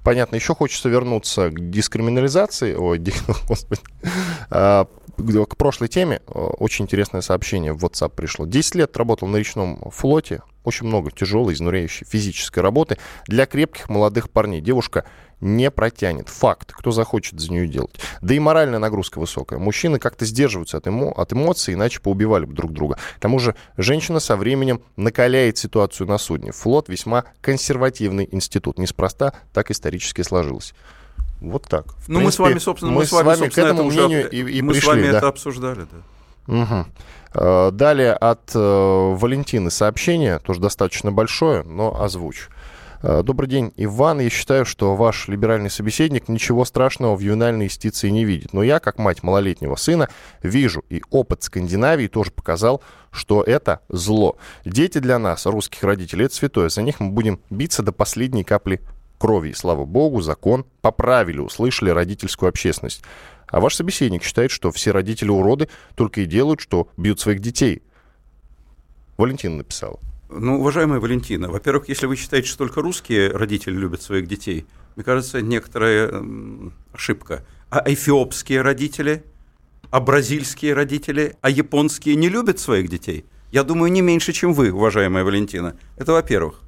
Понятно, 0.06 0.36
еще 0.36 0.54
хочется 0.54 0.88
вернуться 0.88 1.50
к 1.50 1.72
дискриминализации, 1.72 2.76
ой, 2.76 3.00
господи, 3.48 3.82
а, 4.52 4.86
к 5.18 5.58
прошлой 5.58 5.88
теме. 5.88 6.22
Очень 6.28 6.86
интересное 6.86 7.22
сообщение 7.22 7.74
в 7.74 7.84
WhatsApp 7.84 8.14
пришло. 8.16 8.46
10 8.46 8.76
лет 8.76 8.96
работал 8.98 9.28
на 9.28 9.38
речном 9.38 9.80
флоте, 9.90 10.44
очень 10.64 10.86
много 10.86 11.10
тяжелой, 11.10 11.56
изнуряющей 11.56 12.06
физической 12.06 12.60
работы 12.60 13.00
для 13.28 13.48
крепких 13.48 13.90
молодых 13.90 14.30
парней. 14.30 14.62
Девушка 14.62 15.06
не 15.42 15.72
протянет. 15.72 16.30
Факт. 16.30 16.72
Кто 16.74 16.92
захочет 16.92 17.40
за 17.40 17.52
нее 17.52 17.68
делать. 17.68 17.96
Да 18.22 18.34
и 18.34 18.40
моральная 18.40 18.80
нагрузка 18.80 19.20
высокая. 19.20 19.60
Мужчины 19.60 20.00
как-то 20.00 20.26
сдерживаются 20.26 20.78
от, 20.78 20.88
эмо, 20.88 21.12
от 21.12 21.34
эмоций, 21.34 21.74
иначе 21.74 22.00
поубивали 22.00 22.46
бы 22.46 22.54
друг 22.54 22.72
друга. 22.72 22.98
К 23.18 23.20
тому 23.20 23.40
же 23.40 23.56
женщина 23.78 24.20
со 24.20 24.38
временем 24.38 24.82
накаляет 24.96 25.58
ситуацию 25.58 26.08
на 26.08 26.18
судне. 26.18 26.52
Флот 26.52 26.90
весьма 26.90 27.26
консервативный 27.42 28.28
институт. 28.32 28.78
Неспроста 28.78 29.34
так 29.54 29.72
исторически 29.72 30.22
сложилось. 30.22 30.74
Вот 31.42 31.64
так. 31.64 31.88
В 31.98 32.10
ну, 32.10 32.20
принципе, 32.20 32.24
мы 32.26 32.32
с 32.32 32.40
вами, 32.40 32.60
собственно, 32.60 32.92
мы, 32.92 32.98
мы 33.00 33.06
с 33.06 33.12
вами, 33.12 33.26
вами 33.28 33.50
к 33.50 33.58
этому 33.58 33.84
мнению 33.84 34.28
уже, 34.28 34.30
и, 34.30 34.40
и 34.40 34.62
мы 34.62 34.74
пришли. 34.74 34.90
Мы 34.90 34.96
с 34.96 35.02
вами 35.02 35.12
да. 35.12 35.18
это 35.18 35.28
обсуждали, 35.28 35.88
да. 35.92 35.98
Угу. 36.48 37.72
Далее 37.72 38.14
от 38.14 38.52
э, 38.56 38.60
Валентины 38.60 39.70
сообщение, 39.70 40.40
тоже 40.40 40.62
достаточно 40.62 41.12
большое, 41.12 41.64
но 41.64 42.02
озвучу. 42.02 42.50
Э, 43.08 43.22
добрый 43.22 43.48
день, 43.48 43.72
Иван. 43.78 44.20
Я 44.20 44.32
считаю, 44.32 44.66
что 44.66 44.96
ваш 44.96 45.28
либеральный 45.28 45.70
собеседник 45.70 46.28
ничего 46.28 46.66
страшного 46.66 47.16
в 47.16 47.20
ювенальной 47.20 47.66
юстиции 47.66 48.10
не 48.10 48.26
видит. 48.26 48.52
Но 48.52 48.64
я, 48.64 48.80
как 48.80 48.98
мать 48.98 49.22
малолетнего 49.22 49.76
сына, 49.76 50.10
вижу, 50.42 50.84
и 50.90 51.04
опыт 51.12 51.44
Скандинавии 51.44 52.08
тоже 52.08 52.32
показал, 52.32 52.82
что 53.12 53.44
это 53.44 53.82
зло. 53.90 54.38
Дети 54.66 54.98
для 54.98 55.20
нас, 55.20 55.46
русских 55.46 55.84
родителей, 55.84 56.26
это 56.26 56.34
святое. 56.34 56.70
За 56.70 56.82
них 56.82 57.00
мы 57.00 57.12
будем 57.12 57.40
биться 57.52 57.84
до 57.84 57.92
последней 57.92 58.44
капли 58.44 58.82
крови. 59.20 59.50
И, 59.50 59.54
слава 59.54 59.86
богу, 59.86 60.22
закон 60.22 60.66
поправили, 60.82 61.38
услышали 61.38 61.92
родительскую 61.92 62.50
общественность. 62.50 63.04
А 63.46 63.60
ваш 63.60 63.76
собеседник 63.76 64.24
считает, 64.24 64.50
что 64.50 64.72
все 64.72 64.90
родители 64.90 65.30
уроды 65.30 65.70
только 65.94 66.22
и 66.22 66.26
делают, 66.26 66.60
что 66.60 66.88
бьют 66.98 67.20
своих 67.20 67.40
детей. 67.40 67.84
Валентина 69.16 69.58
написала. 69.58 70.00
Ну, 70.38 70.60
уважаемая 70.60 71.00
Валентина, 71.00 71.50
во-первых, 71.50 71.88
если 71.88 72.08
вы 72.08 72.18
считаете, 72.18 72.50
что 72.50 72.60
только 72.60 72.82
русские 72.82 73.30
родители 73.30 73.74
любят 73.74 74.02
своих 74.02 74.28
детей, 74.28 74.66
мне 74.96 75.06
кажется, 75.06 75.42
некоторая 75.42 76.14
ошибка. 76.92 77.46
А 77.70 77.82
эфиопские 77.86 78.62
родители, 78.62 79.24
а 79.92 80.02
бразильские 80.02 80.74
родители, 80.74 81.38
а 81.40 81.50
японские 81.50 82.16
не 82.16 82.28
любят 82.28 82.60
своих 82.60 82.90
детей? 82.90 83.26
Я 83.52 83.64
думаю, 83.64 83.92
не 83.92 84.02
меньше, 84.02 84.34
чем 84.34 84.54
вы, 84.54 84.74
уважаемая 84.74 85.24
Валентина. 85.24 85.78
Это 85.96 86.12
во-первых. 86.12 86.60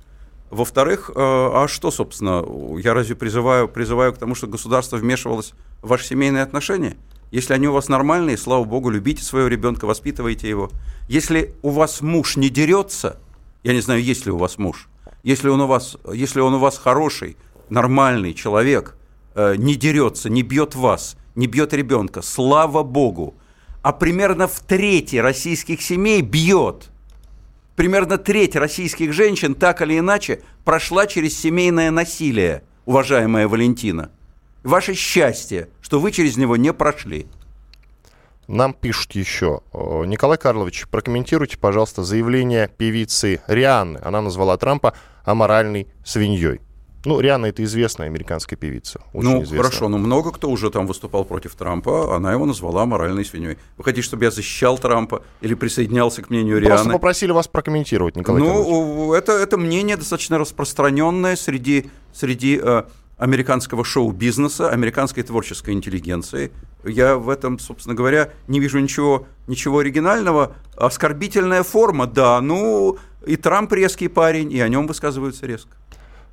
Во-вторых, 0.50 1.10
э, 1.10 1.14
а 1.18 1.68
что, 1.68 1.92
собственно, 1.92 2.46
я 2.80 2.94
разве 2.94 3.16
призываю, 3.16 3.68
призываю 3.68 4.14
к 4.14 4.18
тому, 4.18 4.34
что 4.34 4.48
государство 4.48 4.96
вмешивалось 4.96 5.54
в 5.82 5.90
ваши 5.90 6.06
семейные 6.06 6.44
отношения? 6.44 6.96
Если 7.32 7.54
они 7.54 7.68
у 7.68 7.74
вас 7.74 7.90
нормальные, 7.90 8.38
слава 8.38 8.64
богу, 8.64 8.90
любите 8.90 9.24
своего 9.24 9.50
ребенка, 9.50 9.86
воспитывайте 9.86 10.48
его. 10.48 10.72
Если 11.10 11.54
у 11.62 11.72
вас 11.72 12.00
муж 12.00 12.38
не 12.38 12.50
дерется, 12.50 13.20
я 13.64 13.74
не 13.74 13.82
знаю, 13.82 14.04
есть 14.04 14.26
ли 14.26 14.32
у 14.32 14.38
вас 14.38 14.58
муж. 14.58 14.90
Если 15.24 15.50
он 15.50 15.62
у 15.62 15.68
вас, 15.68 15.98
если 16.14 16.40
он 16.40 16.54
у 16.54 16.60
вас 16.60 16.78
хороший, 16.78 17.38
нормальный 17.70 18.34
человек, 18.34 18.96
э, 19.36 19.56
не 19.58 19.76
дерется, 19.76 20.30
не 20.30 20.42
бьет 20.42 20.76
вас, 20.76 21.18
не 21.36 21.48
бьет 21.48 21.74
ребенка, 21.74 22.22
слава 22.22 22.84
Богу. 22.84 23.36
А 23.82 23.94
примерно 23.94 24.48
в 24.48 24.60
трети 24.60 25.18
российских 25.18 25.82
семей 25.82 26.22
бьет. 26.22 26.90
Примерно 27.76 28.18
треть 28.18 28.56
российских 28.56 29.14
женщин 29.14 29.54
так 29.54 29.82
или 29.82 30.00
иначе 30.00 30.42
прошла 30.66 31.06
через 31.06 31.38
семейное 31.38 31.92
насилие, 31.92 32.64
уважаемая 32.86 33.48
Валентина. 33.48 34.12
Ваше 34.64 34.96
счастье, 34.96 35.70
что 35.82 36.00
вы 36.00 36.12
через 36.12 36.38
него 36.38 36.58
не 36.58 36.74
прошли. 36.74 37.28
Нам 38.48 38.74
пишут 38.74 39.12
еще. 39.14 39.62
Николай 39.74 40.38
Карлович, 40.38 40.88
прокомментируйте, 40.90 41.58
пожалуйста, 41.58 42.04
заявление 42.04 42.70
певицы 42.78 43.42
Рианны. 43.48 44.00
Она 44.04 44.22
назвала 44.22 44.58
Трампа 44.58 44.94
аморальной 45.26 45.88
свиньей. 46.06 46.62
Ну, 47.06 47.20
Рианна 47.22 47.46
это 47.46 47.64
известная 47.64 48.08
американская 48.08 48.58
певица. 48.58 49.00
Очень 49.14 49.30
ну, 49.30 49.38
известная. 49.38 49.60
хорошо, 49.60 49.88
но 49.88 49.98
много 49.98 50.32
кто 50.32 50.50
уже 50.50 50.70
там 50.72 50.88
выступал 50.88 51.24
против 51.24 51.56
Трампа, 51.56 52.16
она 52.16 52.34
его 52.34 52.46
назвала 52.46 52.86
моральной 52.86 53.24
свиньей. 53.24 53.58
Вы 53.78 53.84
хотите, 53.84 54.02
чтобы 54.02 54.26
я 54.26 54.32
защищал 54.32 54.78
Трампа 54.78 55.24
или 55.40 55.54
присоединялся 55.54 56.22
к 56.22 56.30
мнению 56.30 56.60
Рианны? 56.60 56.76
Просто 56.76 56.92
попросили 56.92 57.32
вас 57.32 57.48
прокомментировать, 57.48 58.18
Николай 58.18 58.42
Ну, 58.42 59.14
это, 59.14 59.32
это 59.32 59.58
мнение 59.58 59.96
достаточно 59.96 60.38
распространенное 60.38 61.36
среди, 61.36 61.90
среди 62.14 62.60
э, 62.62 62.84
американского 63.18 63.84
шоу-бизнеса, 63.84 64.70
американской 64.70 65.24
творческой 65.24 65.74
интеллигенции. 65.74 66.52
Я 66.84 67.16
в 67.18 67.30
этом, 67.30 67.60
собственно 67.60 67.96
говоря, 67.96 68.32
не 68.48 68.60
вижу 68.60 68.80
ничего, 68.80 69.28
ничего 69.48 69.80
оригинального. 69.80 70.56
Оскорбительная 70.76 71.64
форма, 71.64 72.08
да, 72.08 72.40
ну 72.42 72.98
и 73.26 73.36
Трамп 73.36 73.74
резкий 73.74 74.08
парень, 74.08 74.52
и 74.52 74.60
о 74.60 74.68
нем 74.68 74.88
высказываются 74.88 75.46
резко. 75.46 75.72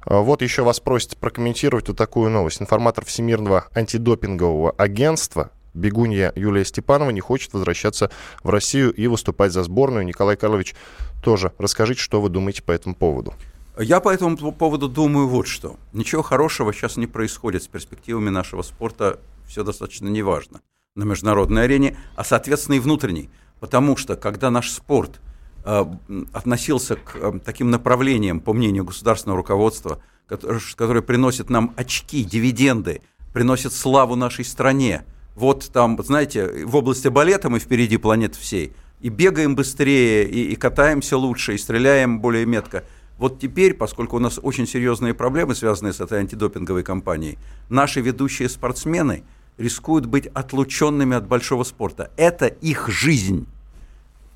А 0.05 0.21
вот 0.21 0.43
еще 0.43 0.63
вас 0.63 0.81
просят 0.81 1.17
прокомментировать 1.17 1.89
вот 1.89 1.97
такую 1.97 2.31
новость. 2.31 2.61
Информатор 2.61 3.05
Всемирного 3.05 3.67
антидопингового 3.75 4.73
агентства 4.73 5.51
бегунья 5.73 6.33
Юлия 6.37 6.65
Степанова 6.65 7.11
не 7.11 7.21
хочет 7.21 7.53
возвращаться 7.53 8.11
в 8.43 8.51
Россию 8.51 8.93
и 8.93 9.07
выступать 9.07 9.53
за 9.53 9.63
сборную. 9.63 10.05
Николай 10.05 10.37
Карлович, 10.37 10.75
тоже 11.23 11.53
расскажите, 11.59 12.01
что 12.01 12.21
вы 12.21 12.29
думаете 12.29 12.63
по 12.63 12.73
этому 12.73 12.95
поводу. 12.95 13.35
Я 13.79 13.99
по 13.99 14.11
этому 14.11 14.37
поводу 14.53 14.89
думаю 14.89 15.27
вот 15.27 15.49
что. 15.49 15.77
Ничего 15.93 16.23
хорошего 16.23 16.73
сейчас 16.73 16.97
не 16.97 17.09
происходит 17.09 17.65
с 17.65 17.67
перспективами 17.67 18.31
нашего 18.31 18.63
спорта. 18.63 19.19
Все 19.49 19.65
достаточно 19.65 20.09
неважно 20.09 20.61
на 20.95 21.03
международной 21.03 21.65
арене, 21.65 21.97
а, 22.15 22.23
соответственно, 22.23 22.77
и 22.77 22.79
внутренней. 22.79 23.31
Потому 23.59 23.97
что, 23.97 24.15
когда 24.15 24.51
наш 24.51 24.71
спорт 24.71 25.21
э, 25.65 25.85
относился 26.33 26.95
к 26.95 27.17
э, 27.17 27.41
таким 27.45 27.73
направлениям, 27.73 28.39
по 28.39 28.53
мнению 28.53 28.85
государственного 28.85 29.39
руководства, 29.39 30.01
которые, 30.27 30.61
которые 30.77 31.03
приносят 31.03 31.51
нам 31.51 31.75
очки, 31.77 32.23
дивиденды, 32.23 33.03
приносят 33.33 33.73
славу 33.73 34.15
нашей 34.15 34.45
стране, 34.45 35.05
вот 35.35 35.69
там, 35.73 36.01
знаете, 36.01 36.65
в 36.65 36.77
области 36.77 37.09
балета 37.09 37.51
мы 37.51 37.59
впереди 37.59 37.97
планеты 37.97 38.39
всей, 38.39 38.73
и 39.01 39.09
бегаем 39.09 39.57
быстрее, 39.57 40.29
и, 40.29 40.53
и 40.53 40.55
катаемся 40.55 41.19
лучше, 41.19 41.55
и 41.55 41.59
стреляем 41.59 42.21
более 42.21 42.47
метко– 42.47 42.85
вот 43.17 43.39
теперь, 43.39 43.75
поскольку 43.75 44.17
у 44.17 44.21
нас 44.21 44.41
очень 44.43 44.67
серьезные 44.67 45.15
проблемы, 45.15 45.55
связанные 45.55 45.93
с 45.93 46.01
этой 46.01 46.19
антидопинговой 46.19 46.83
кампанией, 46.83 47.39
наши 47.69 48.01
ведущие 48.01 48.49
спортсмены 48.49 49.23
рискуют 49.57 50.07
быть 50.07 50.27
отлученными 50.27 51.17
от 51.17 51.29
большого 51.29 51.63
спорта. 51.63 52.11
Это 52.17 52.47
их 52.47 52.89
жизнь. 52.89 53.47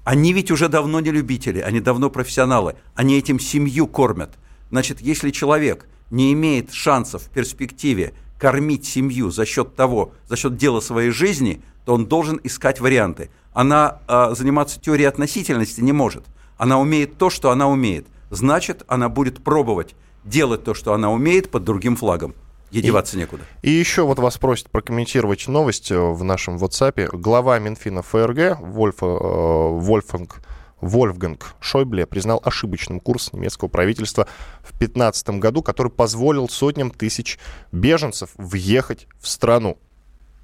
Они 0.05 0.33
ведь 0.33 0.51
уже 0.53 0.69
давно 0.69 1.01
не 1.01 1.11
любители, 1.11 1.59
они 1.59 1.81
давно 1.81 2.09
профессионалы, 2.09 2.77
они 2.95 3.19
этим 3.19 3.41
семью 3.41 3.88
кормят. 3.88 4.31
Значит, 4.71 5.01
если 5.01 5.31
человек 5.31 5.87
не 6.11 6.33
имеет 6.33 6.73
шансов 6.73 7.25
в 7.25 7.31
перспективе 7.31 8.14
кормить 8.38 8.87
семью 8.87 9.31
за 9.31 9.45
счет 9.45 9.75
того, 9.75 10.12
за 10.29 10.37
счет 10.37 10.57
дела 10.57 10.81
своей 10.81 11.11
жизни, 11.11 11.62
то 11.85 11.95
он 11.95 12.07
должен 12.07 12.41
искать 12.45 12.81
варианты. 12.81 13.31
Она 13.53 13.99
э, 14.07 14.35
заниматься 14.37 14.81
теорией 14.81 15.09
относительности 15.09 15.81
не 15.81 15.93
может. 15.93 16.25
Она 16.57 16.79
умеет 16.79 17.19
то, 17.19 17.29
что 17.29 17.51
она 17.51 17.69
умеет– 17.69 18.07
значит, 18.31 18.83
она 18.88 19.09
будет 19.09 19.43
пробовать 19.43 19.95
делать 20.25 20.64
то, 20.64 20.75
что 20.75 20.93
она 20.93 21.11
умеет, 21.11 21.51
под 21.51 21.64
другим 21.64 21.97
флагом. 21.97 22.35
Ей 22.71 22.83
деваться 22.83 23.17
и, 23.17 23.21
некуда. 23.21 23.45
И 23.62 23.71
еще 23.71 24.03
вот 24.03 24.19
вас 24.19 24.37
просят 24.37 24.71
прокомментировать 24.71 25.49
новость 25.49 25.91
э, 25.91 25.99
в 25.99 26.23
нашем 26.23 26.57
WhatsApp. 26.57 27.09
Глава 27.17 27.59
Минфина 27.59 28.03
ФРГ 28.03 28.61
Вольф, 28.61 29.03
э, 29.03 29.07
Вольфанг 29.07 30.41
Вольфганг 30.81 31.55
Шойбле 31.61 32.07
признал 32.07 32.41
ошибочным 32.45 33.01
курс 33.01 33.33
немецкого 33.33 33.69
правительства 33.69 34.29
в 34.61 34.71
2015 34.79 35.31
году, 35.31 35.62
который 35.62 35.91
позволил 35.91 36.49
сотням 36.49 36.91
тысяч 36.91 37.38
беженцев 37.73 38.31
въехать 38.37 39.07
в 39.19 39.29
страну. 39.29 39.79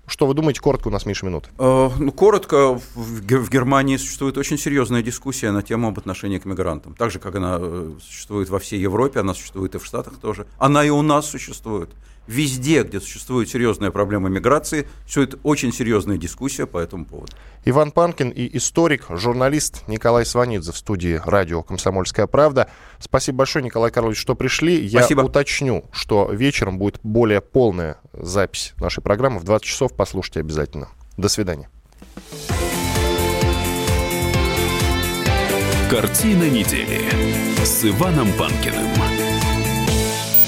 Что 0.07 0.27
вы 0.27 0.35
думаете, 0.35 0.61
коротко, 0.61 0.88
у 0.88 0.90
нас 0.90 1.07
меньше 1.07 1.25
минут? 1.25 1.49
Э, 1.59 1.90
ну, 1.99 2.12
коротко, 2.12 2.79
в, 2.95 3.49
Германии 3.49 3.97
существует 3.97 4.37
очень 4.37 4.59
серьезная 4.59 5.03
дискуссия 5.03 5.51
на 5.51 5.62
тему 5.62 5.88
об 5.88 5.99
отношении 5.99 6.38
к 6.38 6.45
мигрантам. 6.45 6.95
Так 6.95 7.11
же, 7.11 7.19
как 7.19 7.35
она 7.37 7.59
э, 7.59 7.93
существует 8.03 8.51
во 8.51 8.59
всей 8.59 8.81
Европе, 8.81 9.21
она 9.21 9.33
существует 9.33 9.75
и 9.75 9.79
в 9.79 9.87
Штатах 9.87 10.19
тоже. 10.19 10.47
Она 10.59 10.85
и 10.85 10.90
у 10.90 11.01
нас 11.01 11.27
существует. 11.27 11.90
Везде, 12.27 12.83
где 12.83 13.01
существует 13.01 13.49
серьезная 13.49 13.91
проблема 13.91 14.29
миграции, 14.29 14.87
существует 15.05 15.39
очень 15.43 15.73
серьезная 15.73 16.17
дискуссия 16.17 16.67
по 16.67 16.79
этому 16.79 17.05
поводу. 17.05 17.33
Иван 17.67 17.91
Панкин 17.93 18.31
и 18.31 18.57
историк, 18.57 19.07
журналист 19.11 19.87
Николай 19.89 20.25
Сванидзе 20.25 20.73
в 20.73 20.77
студии 20.77 21.21
радио 21.25 21.63
«Комсомольская 21.63 22.27
правда». 22.27 22.71
Спасибо 22.99 23.39
большое, 23.39 23.65
Николай 23.65 23.91
Карлович, 23.91 24.19
что 24.19 24.35
пришли. 24.35 24.89
Спасибо. 24.89 25.22
Я 25.22 25.27
уточню, 25.27 25.85
что 25.93 26.31
вечером 26.31 26.79
будет 26.79 26.99
более 27.03 27.41
полная 27.41 27.99
запись 28.12 28.72
нашей 28.79 29.03
программы. 29.03 29.39
В 29.41 29.45
20 29.45 29.66
часов 29.66 29.95
послушайте 29.95 30.41
обязательно. 30.41 30.89
До 31.16 31.29
свидания. 31.29 31.68
Картина 35.91 36.49
недели 36.51 37.01
с 37.64 37.85
Иваном 37.85 38.33
Панкиным. 38.33 39.24